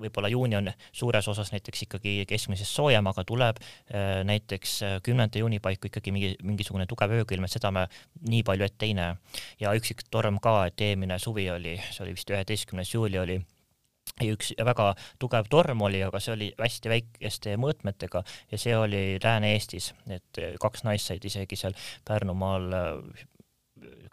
võib-olla 0.00 0.30
juuni 0.32 0.58
on 0.58 0.70
suures 0.92 1.28
osas 1.28 1.52
näiteks 1.54 1.86
ikkagi 1.86 2.14
keskmisest 2.28 2.76
soojem, 2.76 3.06
aga 3.10 3.24
tuleb 3.28 3.60
äh, 3.60 4.20
näiteks 4.26 4.74
äh, 4.86 4.96
kümnenda 5.06 5.42
juuni 5.42 5.60
paiku 5.62 5.90
ikkagi 5.90 6.14
mingi, 6.14 6.34
mingisugune 6.42 6.86
tugev 6.90 7.14
öökülm, 7.20 7.46
et 7.46 7.56
seda 7.56 7.72
me 7.74 7.86
nii 8.28 8.42
palju 8.46 8.66
ette 8.66 8.88
ei 8.88 8.96
näe. 8.98 9.16
ja 9.60 9.74
üksik 9.76 10.06
torm 10.10 10.40
ka, 10.42 10.64
et 10.70 10.80
eelmine 10.80 11.18
suvi 11.18 11.50
oli, 11.50 11.78
see 11.90 12.04
oli 12.04 12.16
vist 12.18 12.30
üheteistkümnes 12.30 12.94
juuli 12.94 13.18
oli 13.20 13.40
üks 14.26 14.52
väga 14.58 14.92
tugev 15.22 15.48
torm 15.52 15.82
oli, 15.86 16.00
aga 16.02 16.20
see 16.20 16.34
oli 16.34 16.48
hästi 16.58 16.90
väikeste 16.92 17.56
mõõtmetega 17.60 18.24
ja 18.50 18.58
see 18.58 18.74
oli 18.76 19.02
Lääne-Eestis, 19.22 19.92
et 20.10 20.40
kaks 20.60 20.84
naist 20.84 21.10
said 21.10 21.24
isegi 21.24 21.56
seal 21.56 21.76
Pärnumaal 22.08 22.72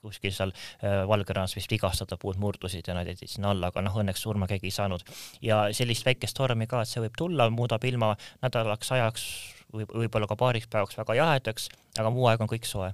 kuskil 0.02 0.34
seal 0.36 0.54
äh, 0.54 1.04
Valgerannas 1.10 1.56
vist 1.58 1.72
vigastada, 1.72 2.18
puud 2.22 2.40
murdusid 2.42 2.88
ja 2.88 2.96
nad 2.98 3.10
jäid 3.10 3.26
sinna 3.26 3.52
alla, 3.54 3.72
aga 3.72 3.84
noh, 3.86 4.00
õnneks 4.02 4.24
surma 4.24 4.48
keegi 4.50 4.72
ei 4.72 4.78
saanud. 4.78 5.04
ja 5.42 5.68
sellist 5.76 6.06
väikest 6.08 6.38
tormi 6.38 6.68
ka, 6.68 6.82
et 6.82 6.92
see 6.92 7.04
võib 7.04 7.18
tulla, 7.18 7.50
muudab 7.54 7.84
ilma 7.88 8.16
nädalaks 8.44 8.92
ajaks 8.98 9.28
või 9.74 9.88
võib-olla 9.90 10.28
ka 10.30 10.38
paariks 10.40 10.70
päevaks 10.72 10.98
väga 10.98 11.18
jahedaks, 11.18 11.68
aga 12.00 12.12
muu 12.14 12.28
aeg 12.30 12.42
on 12.44 12.50
kõik 12.52 12.68
soe. 12.68 12.94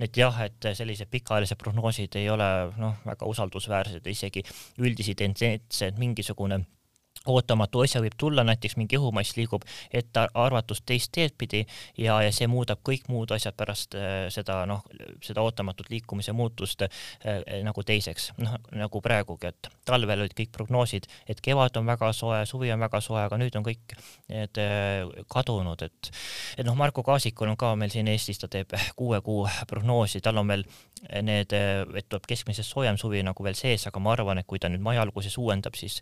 et 0.00 0.16
jah, 0.16 0.40
et 0.46 0.70
sellised 0.76 1.10
pikaajalised 1.12 1.60
prognoosid 1.60 2.16
ei 2.20 2.30
ole 2.30 2.48
noh, 2.80 2.96
väga 3.04 3.28
usaldusväärsed, 3.28 4.06
isegi 4.06 4.44
üldisi 4.78 5.14
tendentse, 5.14 5.90
et 5.92 6.00
mingisugune 6.00 6.64
ootamatu 7.28 7.80
asja 7.84 8.02
võib 8.04 8.16
tulla, 8.18 8.44
näiteks 8.44 8.76
mingi 8.76 8.98
õhumass 8.98 9.36
liigub 9.38 9.64
ettearvatust 9.94 10.84
teist 10.86 11.12
teed 11.14 11.34
pidi 11.38 11.62
ja, 11.98 12.18
ja 12.22 12.32
see 12.34 12.48
muudab 12.50 12.82
kõik 12.84 13.08
muud 13.08 13.32
asjad 13.34 13.56
pärast 13.56 13.96
äh, 13.96 14.26
seda 14.34 14.60
noh, 14.68 14.84
seda 15.24 15.44
ootamatut 15.44 15.88
liikumise 15.92 16.34
muutust 16.36 16.84
äh, 16.84 17.40
nagu 17.64 17.84
teiseks, 17.86 18.32
noh 18.40 18.58
nagu 18.74 19.00
praegugi, 19.04 19.52
et 19.52 19.70
talvel 19.88 20.24
olid 20.24 20.36
kõik 20.36 20.52
prognoosid, 20.54 21.08
et 21.30 21.40
kevad 21.44 21.76
on 21.80 21.88
väga 21.88 22.12
soe, 22.16 22.42
suvi 22.48 22.72
on 22.74 22.82
väga 22.84 23.00
soe, 23.04 23.22
aga 23.24 23.38
nüüd 23.40 23.56
on 23.58 23.64
kõik 23.66 23.96
need 24.28 24.60
äh, 24.60 25.24
kadunud, 25.32 25.86
et 25.86 26.12
et 26.58 26.66
noh, 26.66 26.76
Marko 26.78 27.02
Kaasikul 27.06 27.54
on 27.54 27.60
ka 27.60 27.72
meil 27.78 27.92
siin 27.92 28.08
Eestis, 28.12 28.40
ta 28.42 28.50
teeb 28.52 28.74
kuue 28.98 29.20
kuu 29.24 29.46
prognoosi, 29.70 30.20
tal 30.24 30.42
on 30.42 30.52
veel 30.52 30.66
need, 31.24 31.52
et 31.52 32.06
tuleb 32.08 32.24
keskmisest 32.28 32.70
soojem 32.72 32.96
suvi 33.00 33.20
nagu 33.24 33.44
veel 33.44 33.56
sees, 33.58 33.84
aga 33.88 34.00
ma 34.00 34.14
arvan, 34.14 34.40
et 34.40 34.48
kui 34.48 34.60
ta 34.60 34.70
nüüd 34.72 34.82
mai 34.84 34.96
alguses 35.00 35.36
uuendab, 35.40 35.76
siis, 35.76 35.98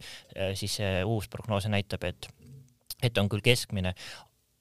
siis 0.58 0.76
see 0.78 0.92
uus 1.12 1.28
prognoos 1.32 1.68
näitab, 1.70 2.04
et, 2.08 2.28
et 3.02 3.18
on 3.18 3.30
küll 3.32 3.44
keskmine, 3.44 3.94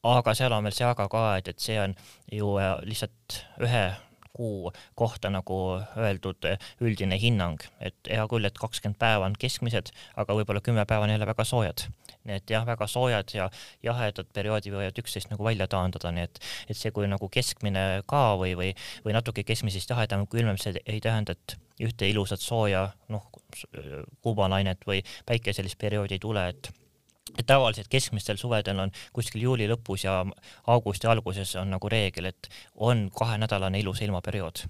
aga 0.08 0.34
seal 0.38 0.54
on 0.56 0.66
veel 0.66 0.76
see 0.78 0.88
aga 0.88 1.08
ka, 1.12 1.26
et, 1.40 1.52
et 1.52 1.60
see 1.62 1.78
on 1.82 1.96
ju 2.32 2.56
äh, 2.62 2.74
lihtsalt 2.88 3.42
ühe 3.62 3.86
kuu 4.34 4.72
kohta 4.96 5.32
nagu 5.34 5.58
öeldud 5.98 6.48
äh, 6.50 6.60
üldine 6.82 7.18
hinnang, 7.22 7.62
et 7.80 7.96
hea 8.10 8.24
küll, 8.32 8.48
et 8.48 8.58
kakskümmend 8.60 9.00
päeva 9.02 9.28
on 9.28 9.38
keskmised, 9.40 9.92
aga 10.20 10.38
võib-olla 10.38 10.64
kümme 10.64 10.86
päeva 10.90 11.08
on 11.08 11.14
jälle 11.14 11.28
väga 11.30 11.46
soojad. 11.48 11.88
nii 12.22 12.36
et 12.38 12.52
jah, 12.54 12.66
väga 12.66 12.86
soojad 12.88 13.32
ja 13.34 13.48
jahedad 13.84 14.28
perioodid 14.34 14.74
võivad 14.76 15.00
üksteist 15.02 15.32
nagu 15.32 15.44
välja 15.44 15.66
taandada, 15.68 16.12
nii 16.14 16.28
et, 16.28 16.42
et 16.70 16.78
see, 16.78 16.92
kui 16.94 17.08
nagu 17.10 17.30
keskmine 17.34 18.04
ka 18.06 18.36
või, 18.38 18.54
või, 18.58 18.76
või 19.06 19.16
natuke 19.18 19.44
keskmisest 19.44 19.90
jahedam 19.90 20.28
külmem, 20.30 20.60
see 20.62 20.78
ei 20.86 21.02
tähenda, 21.02 21.34
et 21.34 21.58
ühte 21.82 22.10
ilusat 22.10 22.44
sooja 22.44 22.92
noh, 23.10 23.26
kuumalainet 24.22 24.86
või 24.86 25.02
päikeselist 25.26 25.80
perioodi 25.82 26.20
ei 26.20 26.22
tule, 26.22 26.46
et 26.54 26.70
et 27.38 27.46
tavaliselt 27.48 27.88
keskmistel 27.88 28.38
suvedel 28.38 28.80
on 28.80 28.92
kuskil 29.14 29.46
juuli 29.46 29.68
lõpus 29.70 30.06
ja 30.06 30.22
augusti 30.68 31.08
alguses 31.08 31.56
on 31.62 31.72
nagu 31.72 31.90
reegel, 31.90 32.32
et 32.32 32.50
on 32.76 33.10
kahenädalane 33.18 33.80
ilusa 33.80 34.06
ilmaperiood. 34.06 34.66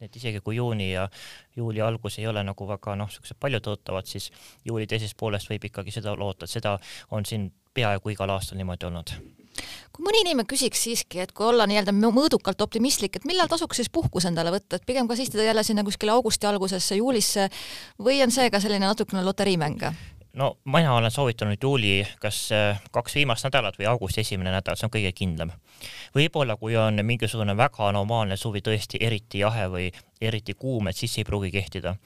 et 0.00 0.16
isegi 0.16 0.40
kui 0.40 0.56
juuni 0.56 0.92
ja 0.92 1.08
juuli 1.56 1.80
algus 1.82 2.18
ei 2.18 2.26
ole 2.26 2.44
nagu 2.46 2.68
väga 2.68 2.94
noh, 2.96 3.10
siuksed 3.10 3.36
paljutõotavad, 3.40 4.06
siis 4.06 4.30
juuli 4.64 4.86
teisest 4.86 5.16
poolest 5.18 5.50
võib 5.50 5.64
ikkagi 5.64 5.90
seda 5.90 6.14
loota, 6.14 6.46
et 6.46 6.50
seda 6.50 6.78
on 7.10 7.26
siin 7.26 7.50
peaaegu 7.74 8.14
igal 8.14 8.30
aastal 8.30 8.58
niimoodi 8.58 8.86
olnud 8.86 9.16
kui 9.92 10.04
mõni 10.06 10.20
inimene 10.22 10.46
küsiks 10.46 10.84
siiski, 10.86 11.18
et 11.18 11.32
kui 11.34 11.46
olla 11.46 11.66
nii-öelda 11.66 11.90
mõõdukalt 11.96 12.60
optimistlik, 12.62 13.16
et 13.16 13.26
millal 13.26 13.50
tasuks 13.50 13.80
siis 13.80 13.90
puhkus 13.90 14.28
endale 14.28 14.52
võtta, 14.54 14.78
et 14.78 14.86
pigem 14.86 15.08
kas 15.10 15.24
istuda 15.24 15.48
jälle 15.48 15.64
sinna 15.66 15.82
kuskile 15.82 16.14
augusti 16.14 16.46
algusesse, 16.46 17.00
juulisse 17.00 17.48
või 17.98 18.22
on 18.22 18.30
see 18.30 18.52
ka 18.54 18.60
selline 18.62 18.86
natukene 18.86 19.24
loteriimäng? 19.26 19.82
No 20.38 20.58
mina 20.64 20.94
olen 20.94 21.10
soovitanud 21.10 21.56
juuli 21.62 22.06
kas 22.20 22.52
äh, 22.52 22.80
kaks 22.90 23.14
viimast 23.14 23.44
nädalat 23.44 23.78
või 23.78 23.88
augusti 23.90 24.20
esimene 24.20 24.52
nädal, 24.54 24.78
see 24.78 24.86
on 24.86 24.92
kõige 24.94 25.12
kindlam. 25.12 25.50
võib-olla 26.14 26.56
kui 26.56 26.76
on 26.76 27.02
mingisugune 27.02 27.56
väga 27.56 27.88
anomaalne 27.88 28.36
suvi, 28.36 28.62
tõesti 28.62 29.00
eriti 29.00 29.42
jahe 29.42 29.66
või 29.72 29.90
eriti 30.20 30.54
kuum, 30.54 30.88
et 30.88 30.96
siis 30.96 31.18
ei 31.18 31.24
pruugi 31.24 31.50
kehtida. 31.50 31.96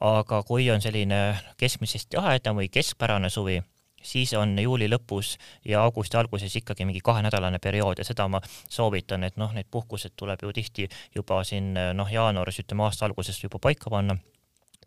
aga 0.00 0.42
kui 0.42 0.70
on 0.70 0.82
selline 0.82 1.20
keskmisest 1.56 2.18
jahedam 2.18 2.58
või 2.58 2.68
keskpärane 2.68 3.30
suvi, 3.30 3.60
siis 4.02 4.34
on 4.34 4.58
juuli 4.58 4.88
lõpus 4.90 5.36
ja 5.64 5.82
augusti 5.82 6.16
alguses 6.16 6.56
ikkagi 6.56 6.84
mingi 6.84 7.00
kahenädalane 7.04 7.58
periood 7.58 7.98
ja 7.98 8.04
seda 8.04 8.28
ma 8.28 8.40
soovitan, 8.68 9.24
et 9.24 9.36
noh, 9.36 9.54
need 9.54 9.70
puhkused 9.70 10.16
tuleb 10.16 10.42
ju 10.42 10.52
tihti 10.52 10.88
juba 11.14 11.44
siin 11.44 11.74
noh, 11.94 12.10
jaanuaris, 12.10 12.58
ütleme 12.64 12.86
aasta 12.88 13.06
alguses 13.06 13.42
juba 13.44 13.62
paika 13.62 13.90
panna 13.90 14.18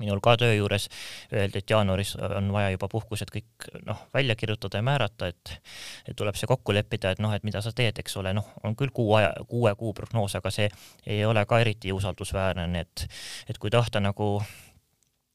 minul 0.02 0.22
ka 0.24 0.36
töö 0.42 0.56
juures 0.56 0.88
öeldi, 1.34 1.62
et 1.62 1.74
jaanuaris 1.74 2.16
on 2.22 2.52
vaja 2.54 2.74
juba 2.74 2.90
puhkused 2.92 3.32
kõik 3.34 3.70
noh, 3.88 4.08
välja 4.14 4.36
kirjutada 4.40 4.82
ja 4.82 4.88
määrata, 4.88 5.32
et 5.32 5.56
et 6.10 6.18
tuleb 6.18 6.38
see 6.40 6.50
kokku 6.50 6.76
leppida, 6.76 7.14
et 7.14 7.22
noh, 7.24 7.34
et 7.36 7.46
mida 7.48 7.62
sa 7.62 7.74
teed, 7.76 8.02
eks 8.02 8.18
ole, 8.22 8.34
noh, 8.38 8.48
on 8.66 8.76
küll 8.80 8.94
kuu 8.94 9.14
aja, 9.20 9.32
kuue 9.50 9.74
kuu 9.80 9.94
prognoos, 9.98 10.36
aga 10.40 10.52
see 10.54 10.70
ei 11.06 11.24
ole 11.26 11.46
ka 11.46 11.62
eriti 11.62 11.94
usaldusväärne, 11.96 12.68
nii 12.74 12.86
et 12.88 13.08
et 13.54 13.62
kui 13.62 13.72
tahta 13.74 14.02
nagu 14.04 14.34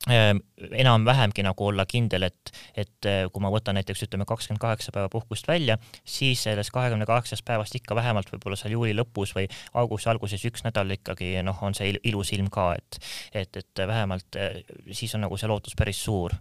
enam-vähemgi 0.07 1.43
nagu 1.43 1.67
olla 1.67 1.85
kindel, 1.87 2.29
et, 2.29 2.53
et 2.79 3.09
eh, 3.11 3.25
kui 3.33 3.43
ma 3.43 3.51
võtan 3.51 3.75
näiteks 3.75 4.05
ütleme 4.07 4.25
kakskümmend 4.29 4.61
kaheksa 4.63 4.93
päeva 4.95 5.09
puhkust 5.11 5.49
välja, 5.49 5.79
siis 6.07 6.45
sellest 6.47 6.71
kahekümne 6.71 7.07
kaheksast 7.09 7.43
päevast 7.45 7.75
ikka 7.75 7.97
vähemalt 7.99 8.31
võib-olla 8.31 8.57
seal 8.57 8.77
juuli 8.77 8.95
lõpus 8.95 9.35
või 9.35 9.49
augusti 9.75 10.11
alguses 10.13 10.45
üks 10.47 10.63
nädal 10.63 10.95
ikkagi 10.95 11.33
noh, 11.43 11.59
on 11.67 11.75
see 11.75 11.97
ilus 12.07 12.31
ilm 12.37 12.51
ka, 12.55 12.69
et 12.79 13.01
et, 13.35 13.57
et 13.57 13.83
vähemalt 13.89 14.39
eh, 14.39 14.61
siis 14.95 15.15
on 15.19 15.27
nagu 15.27 15.37
see 15.37 15.51
lootus 15.51 15.75
päris 15.77 16.05
suur. 16.05 16.37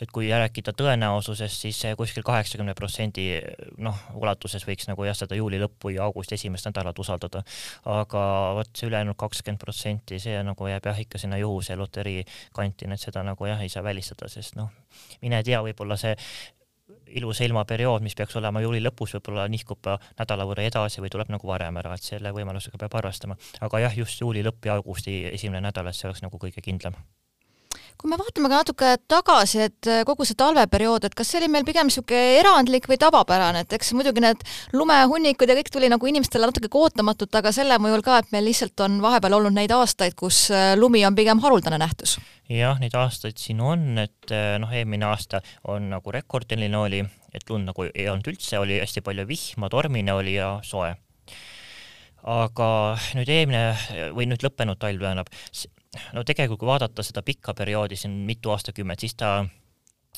et 0.00 0.12
kui 0.12 0.28
rääkida 0.28 0.76
tõenäosusest, 0.76 1.64
siis 1.64 1.80
kuskil 1.96 2.22
kaheksakümne 2.26 2.74
protsendi 2.76 3.40
noh, 3.78 3.96
ulatuses 4.14 4.66
võiks 4.68 4.88
nagu 4.92 5.08
jah, 5.08 5.16
seda 5.16 5.40
juuli 5.40 5.58
lõppu 5.62 5.94
ja 5.96 6.04
augusti 6.04 6.36
esimest 6.36 6.68
nädalat 6.68 6.98
usaldada, 6.98 7.42
aga 7.88 8.22
vot 8.60 8.76
see 8.76 8.92
ülejäänud 8.92 9.16
kakskümmend 9.16 9.60
protsenti, 9.64 10.20
see 10.20 10.36
nagu 10.44 10.68
jääb 10.68 10.92
jah, 10.92 11.00
ikka 11.00 11.18
sinna 11.18 11.40
juhuse 11.40 11.76
loterii 11.80 12.24
kanti 12.52 12.79
ütlen, 12.80 12.96
et 12.96 13.04
seda 13.04 13.22
nagu 13.26 13.46
jah, 13.46 13.60
ei 13.60 13.68
saa 13.68 13.84
välistada, 13.84 14.28
sest 14.32 14.56
noh, 14.56 14.72
mine 15.22 15.42
tea, 15.44 15.60
võib-olla 15.62 15.98
see 16.00 16.16
ilusa 17.20 17.44
ilmaperiood, 17.44 18.02
mis 18.02 18.16
peaks 18.18 18.36
olema 18.40 18.62
juuli 18.64 18.80
lõpus, 18.82 19.14
võib-olla 19.18 19.46
nihkub 19.50 19.92
nädala 20.18 20.46
võrra 20.48 20.66
edasi 20.66 21.02
või 21.02 21.10
tuleb 21.12 21.30
nagu 21.30 21.46
varem 21.46 21.76
ära, 21.82 21.94
et 21.94 22.06
selle 22.06 22.32
võimalusega 22.34 22.78
peab 22.78 22.98
arvestama. 23.02 23.36
aga 23.60 23.84
jah, 23.86 23.96
just 23.96 24.20
juuli 24.20 24.44
lõpp 24.46 24.66
ja 24.66 24.78
augusti 24.78 25.24
esimene 25.32 25.60
nädal, 25.68 25.90
et 25.90 25.98
see 25.98 26.08
oleks 26.08 26.22
nagu 26.22 26.38
kõige 26.38 26.62
kindlam 26.64 26.98
kui 28.00 28.08
me 28.08 28.16
vaatame 28.16 28.48
ka 28.48 28.60
natuke 28.62 28.90
tagasi, 29.10 29.60
et 29.68 29.88
äh, 29.90 30.02
kogu 30.08 30.24
see 30.24 30.38
talveperiood, 30.40 31.04
et 31.04 31.16
kas 31.16 31.28
see 31.28 31.40
oli 31.40 31.50
meil 31.52 31.66
pigem 31.68 31.90
niisugune 31.90 32.38
erandlik 32.38 32.88
või 32.88 32.96
tavapärane, 33.00 33.64
et 33.66 33.74
eks 33.76 33.92
muidugi 33.96 34.22
need 34.24 34.44
lumehunnikud 34.76 35.50
ja 35.50 35.56
kõik 35.58 35.68
tuli 35.74 35.90
nagu 35.92 36.08
inimestele 36.08 36.48
natuke 36.48 36.70
ootamatult, 36.80 37.36
aga 37.36 37.52
selle 37.54 37.76
mõjul 37.82 38.04
ka, 38.06 38.20
et 38.22 38.32
meil 38.34 38.48
lihtsalt 38.48 38.80
on 38.86 39.00
vahepeal 39.04 39.36
olnud 39.36 39.56
neid 39.56 39.74
aastaid, 39.76 40.16
kus 40.18 40.46
äh, 40.54 40.72
lumi 40.80 41.04
on 41.08 41.18
pigem 41.18 41.42
haruldane 41.44 41.80
nähtus. 41.82 42.16
jah, 42.48 42.80
neid 42.80 42.96
aastaid 42.96 43.36
siin 43.40 43.60
on, 43.60 43.92
et 44.00 44.32
äh, 44.32 44.56
noh, 44.62 44.72
eelmine 44.72 45.10
aasta 45.10 45.42
on 45.68 45.90
nagu 45.92 46.16
rekordiline 46.16 46.80
oli, 46.80 47.04
et 47.36 47.52
lund 47.52 47.68
nagu 47.68 47.90
ei 47.90 48.08
olnud 48.08 48.32
üldse, 48.32 48.58
oli 48.58 48.80
hästi 48.80 49.04
palju 49.04 49.28
vihma, 49.28 49.68
tormine 49.72 50.16
oli 50.16 50.38
ja 50.38 50.56
soe 50.64 50.94
aga 52.20 52.70
nüüd 53.16 53.30
eelmine 53.32 54.10
või 54.16 54.26
nüüd 54.28 54.42
lõppenud 54.44 54.80
talv 54.80 55.04
tähendab, 55.04 55.30
no 56.12 56.24
tegelikult, 56.26 56.60
kui 56.60 56.70
vaadata 56.70 57.04
seda 57.06 57.22
pikka 57.26 57.54
perioodi 57.54 57.98
siin 57.98 58.12
mitu 58.28 58.52
aastakümmet, 58.54 59.00
siis 59.02 59.16
ta 59.18 59.32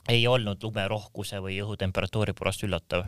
ei 0.08 0.24
olnud 0.26 0.62
lumerohkuse 0.64 1.38
või 1.44 1.58
õhutemperatuuri 1.62 2.34
poolest 2.34 2.64
üllatav. 2.66 3.04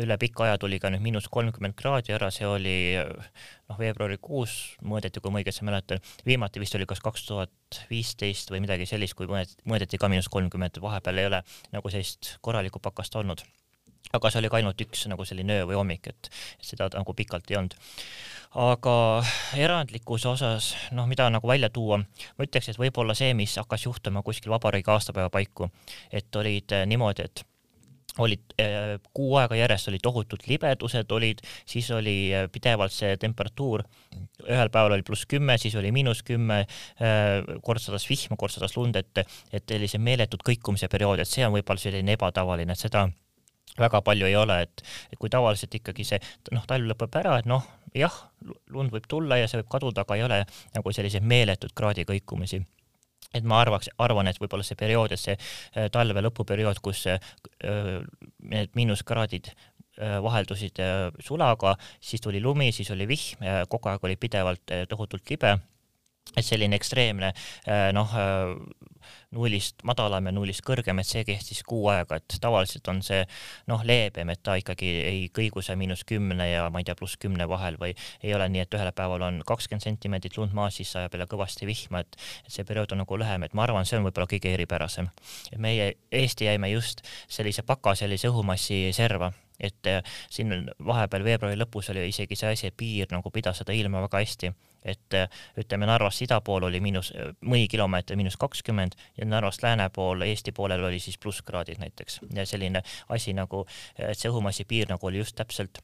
üle 0.00 0.16
pika 0.18 0.44
aja 0.46 0.58
tuli 0.58 0.78
ka 0.80 0.90
nüüd 0.90 1.02
miinus 1.04 1.28
kolmkümmend 1.30 1.76
kraadi 1.76 2.14
ära, 2.16 2.30
see 2.34 2.46
oli 2.48 2.76
noh, 2.96 3.78
veebruarikuus 3.78 4.54
mõõdeti, 4.82 5.20
kui 5.20 5.34
ma 5.34 5.42
õigesti 5.42 5.66
mäletan, 5.68 6.00
viimati 6.26 6.62
vist 6.62 6.74
oli 6.78 6.86
kas 6.86 7.02
kaks 7.04 7.26
tuhat 7.28 7.82
viisteist 7.90 8.50
või 8.50 8.64
midagi 8.64 8.86
sellist, 8.86 9.18
kui 9.18 9.28
mõõdeti 9.28 10.00
ka 10.00 10.08
miinus 10.08 10.30
kolmkümmend, 10.32 10.80
vahepeal 10.80 11.20
ei 11.20 11.30
ole 11.32 11.44
nagu 11.76 11.92
sellist 11.92 12.38
korralikku 12.40 12.80
pakast 12.82 13.20
olnud 13.20 13.44
aga 14.14 14.30
see 14.30 14.42
oli 14.42 14.50
ka 14.52 14.60
ainult 14.60 14.84
üks 14.84 15.06
nagu 15.10 15.26
selline 15.26 15.60
öö 15.60 15.68
või 15.70 15.78
hommik, 15.78 16.10
et 16.12 16.30
seda 16.62 16.88
nagu 16.94 17.14
pikalt 17.16 17.50
ei 17.50 17.58
olnud. 17.60 17.76
aga 18.64 18.92
erandlikkuse 19.58 20.28
osas, 20.30 20.74
noh, 20.94 21.08
mida 21.10 21.26
nagu 21.32 21.48
välja 21.50 21.72
tuua, 21.74 21.98
ma 21.98 22.46
ütleks, 22.46 22.70
et 22.70 22.78
võib-olla 22.78 23.16
see, 23.18 23.32
mis 23.34 23.56
hakkas 23.58 23.88
juhtuma 23.88 24.22
kuskil 24.22 24.54
vabariigi 24.54 24.92
aastapäeva 24.94 25.32
paiku, 25.34 25.70
et 26.12 26.36
olid 26.38 26.70
eh, 26.76 26.84
niimoodi, 26.86 27.26
et 27.26 27.42
olid 28.22 28.54
eh, 28.62 28.92
kuu 29.10 29.34
aega 29.40 29.58
järjest 29.58 29.90
olid 29.90 30.04
tohutud 30.06 30.46
libedused 30.46 31.10
olid, 31.16 31.42
siis 31.66 31.90
oli 31.90 32.14
eh, 32.30 32.46
pidevalt 32.46 32.94
see 32.94 33.16
temperatuur, 33.18 33.82
ühel 34.46 34.70
päeval 34.70 34.94
oli 35.00 35.02
pluss 35.02 35.26
kümme, 35.26 35.58
siis 35.58 35.74
oli 35.74 35.90
miinus 35.90 36.22
kümme, 36.22 36.62
kord 37.66 37.82
sadas 37.82 38.06
vihma, 38.06 38.38
kord 38.38 38.54
sadas 38.54 38.78
lund, 38.78 38.94
et, 39.02 39.26
et 39.50 39.66
sellised 39.66 39.98
meeletud 39.98 40.46
kõikumise 40.46 40.86
periood, 40.92 41.26
et 41.26 41.30
see 41.30 41.42
on 41.42 41.58
võib-olla 41.58 41.88
selline 41.88 42.14
ebatavaline, 42.14 42.78
et 42.78 42.86
seda 42.86 43.08
väga 43.80 44.00
palju 44.06 44.28
ei 44.28 44.36
ole, 44.38 44.60
et, 44.66 44.84
et 45.12 45.18
kui 45.18 45.30
tavaliselt 45.32 45.74
ikkagi 45.80 46.06
see 46.06 46.20
noh, 46.54 46.64
talv 46.68 46.86
lõpeb 46.90 47.18
ära, 47.20 47.38
et 47.40 47.48
noh, 47.50 47.64
jah, 47.96 48.14
lund 48.74 48.94
võib 48.94 49.06
tulla 49.10 49.38
ja 49.40 49.50
see 49.50 49.60
võib 49.62 49.72
kaduda, 49.74 50.04
aga 50.04 50.18
ei 50.18 50.24
ole 50.26 50.40
nagu 50.74 50.94
selliseid 50.94 51.26
meeletuid 51.26 51.74
kraadi 51.76 52.06
kõikumisi. 52.08 52.62
Et 53.34 53.42
ma 53.42 53.58
arvaks, 53.64 53.90
arvan, 53.98 54.28
et 54.30 54.38
võib-olla 54.38 54.66
see 54.66 54.78
periood, 54.78 55.14
et 55.14 55.18
see 55.18 55.34
äh, 55.34 55.88
talve 55.94 56.22
lõpuperiood, 56.22 56.78
kus 56.84 57.06
äh, 57.10 57.18
need 58.46 58.74
miinuskraadid 58.78 59.50
äh, 59.50 60.18
vaheldusid 60.22 60.78
sulaga, 61.24 61.74
siis 61.98 62.22
tuli 62.22 62.42
lumi, 62.42 62.70
siis 62.72 62.92
oli 62.94 63.08
vihm, 63.10 63.42
kogu 63.70 63.90
aeg 63.90 64.06
oli 64.06 64.18
pidevalt 64.20 64.74
tohutult 64.90 65.34
libe 65.34 65.56
et 66.34 66.46
selline 66.46 66.78
ekstreemne 66.78 67.28
noh, 67.92 68.12
nullist 69.34 69.82
madalam 69.86 70.28
ja 70.28 70.32
nullist 70.34 70.64
kõrgem, 70.66 71.00
et 71.00 71.08
see 71.08 71.24
kestis 71.26 71.62
kuu 71.66 71.88
aega, 71.92 72.18
et 72.20 72.36
tavaliselt 72.40 72.88
on 72.92 73.02
see 73.04 73.22
noh, 73.70 73.82
leebem, 73.86 74.30
et 74.34 74.42
ta 74.44 74.56
ikkagi 74.60 74.90
ei 75.04 75.22
kõigu 75.34 75.62
seal 75.64 75.78
miinus 75.80 76.04
kümne 76.08 76.48
ja 76.48 76.66
ma 76.72 76.82
ei 76.82 76.88
tea, 76.88 76.96
pluss 76.98 77.18
kümne 77.20 77.48
vahel 77.50 77.78
või 77.80 77.94
ei 78.22 78.34
ole 78.36 78.48
nii, 78.52 78.64
et 78.64 78.78
ühel 78.78 78.92
päeval 78.96 79.26
on 79.28 79.40
kakskümmend 79.46 79.84
sentimeetrit 79.86 80.38
lund 80.40 80.56
maas, 80.56 80.78
siis 80.80 80.92
sajab 80.94 81.16
jälle 81.16 81.28
kõvasti 81.30 81.68
vihma, 81.68 82.04
et 82.04 82.18
see 82.48 82.66
periood 82.66 82.94
on 82.94 83.02
nagu 83.04 83.20
lühem, 83.20 83.46
et 83.46 83.54
ma 83.54 83.66
arvan, 83.66 83.88
see 83.88 83.98
on 83.98 84.08
võib-olla 84.08 84.30
kõige 84.30 84.52
eripärasem. 84.54 85.10
meie 85.58 85.94
Eesti 86.14 86.46
jäime 86.48 86.70
just 86.70 87.02
sellise 87.28 87.62
paka 87.62 87.94
sellise 87.98 88.30
õhumassi 88.30 88.86
serva 88.94 89.32
et 89.60 89.86
äh, 89.86 90.02
siin 90.30 90.70
vahepeal 90.86 91.24
veebruari 91.24 91.58
lõpus 91.58 91.90
oli 91.92 92.08
isegi 92.10 92.36
see 92.38 92.52
asi, 92.56 92.70
et 92.70 92.76
piir 92.76 93.10
nagu 93.12 93.30
pidas 93.30 93.60
seda 93.62 93.74
ilma 93.76 94.02
väga 94.04 94.22
hästi, 94.22 94.50
et 94.84 95.14
äh, 95.14 95.28
ütleme, 95.60 95.86
Narvast 95.88 96.22
ida 96.26 96.40
pool 96.44 96.68
oli 96.68 96.80
miinus, 96.84 97.12
mõni 97.44 97.66
kilomeeter 97.70 98.18
miinus 98.20 98.36
kakskümmend 98.40 98.96
ja 99.18 99.26
Narvast 99.28 99.64
lääne 99.64 99.88
pool, 99.94 100.22
Eesti 100.26 100.52
poolel 100.52 100.84
oli 100.84 101.00
siis 101.00 101.18
plusskraadid 101.18 101.80
näiteks. 101.80 102.20
Ja 102.34 102.46
selline 102.46 102.84
asi 103.08 103.34
nagu, 103.36 103.64
et 103.98 104.18
see 104.18 104.30
õhumassi 104.32 104.68
piir 104.68 104.90
nagu 104.90 105.06
oli 105.08 105.22
just 105.22 105.36
täpselt 105.40 105.80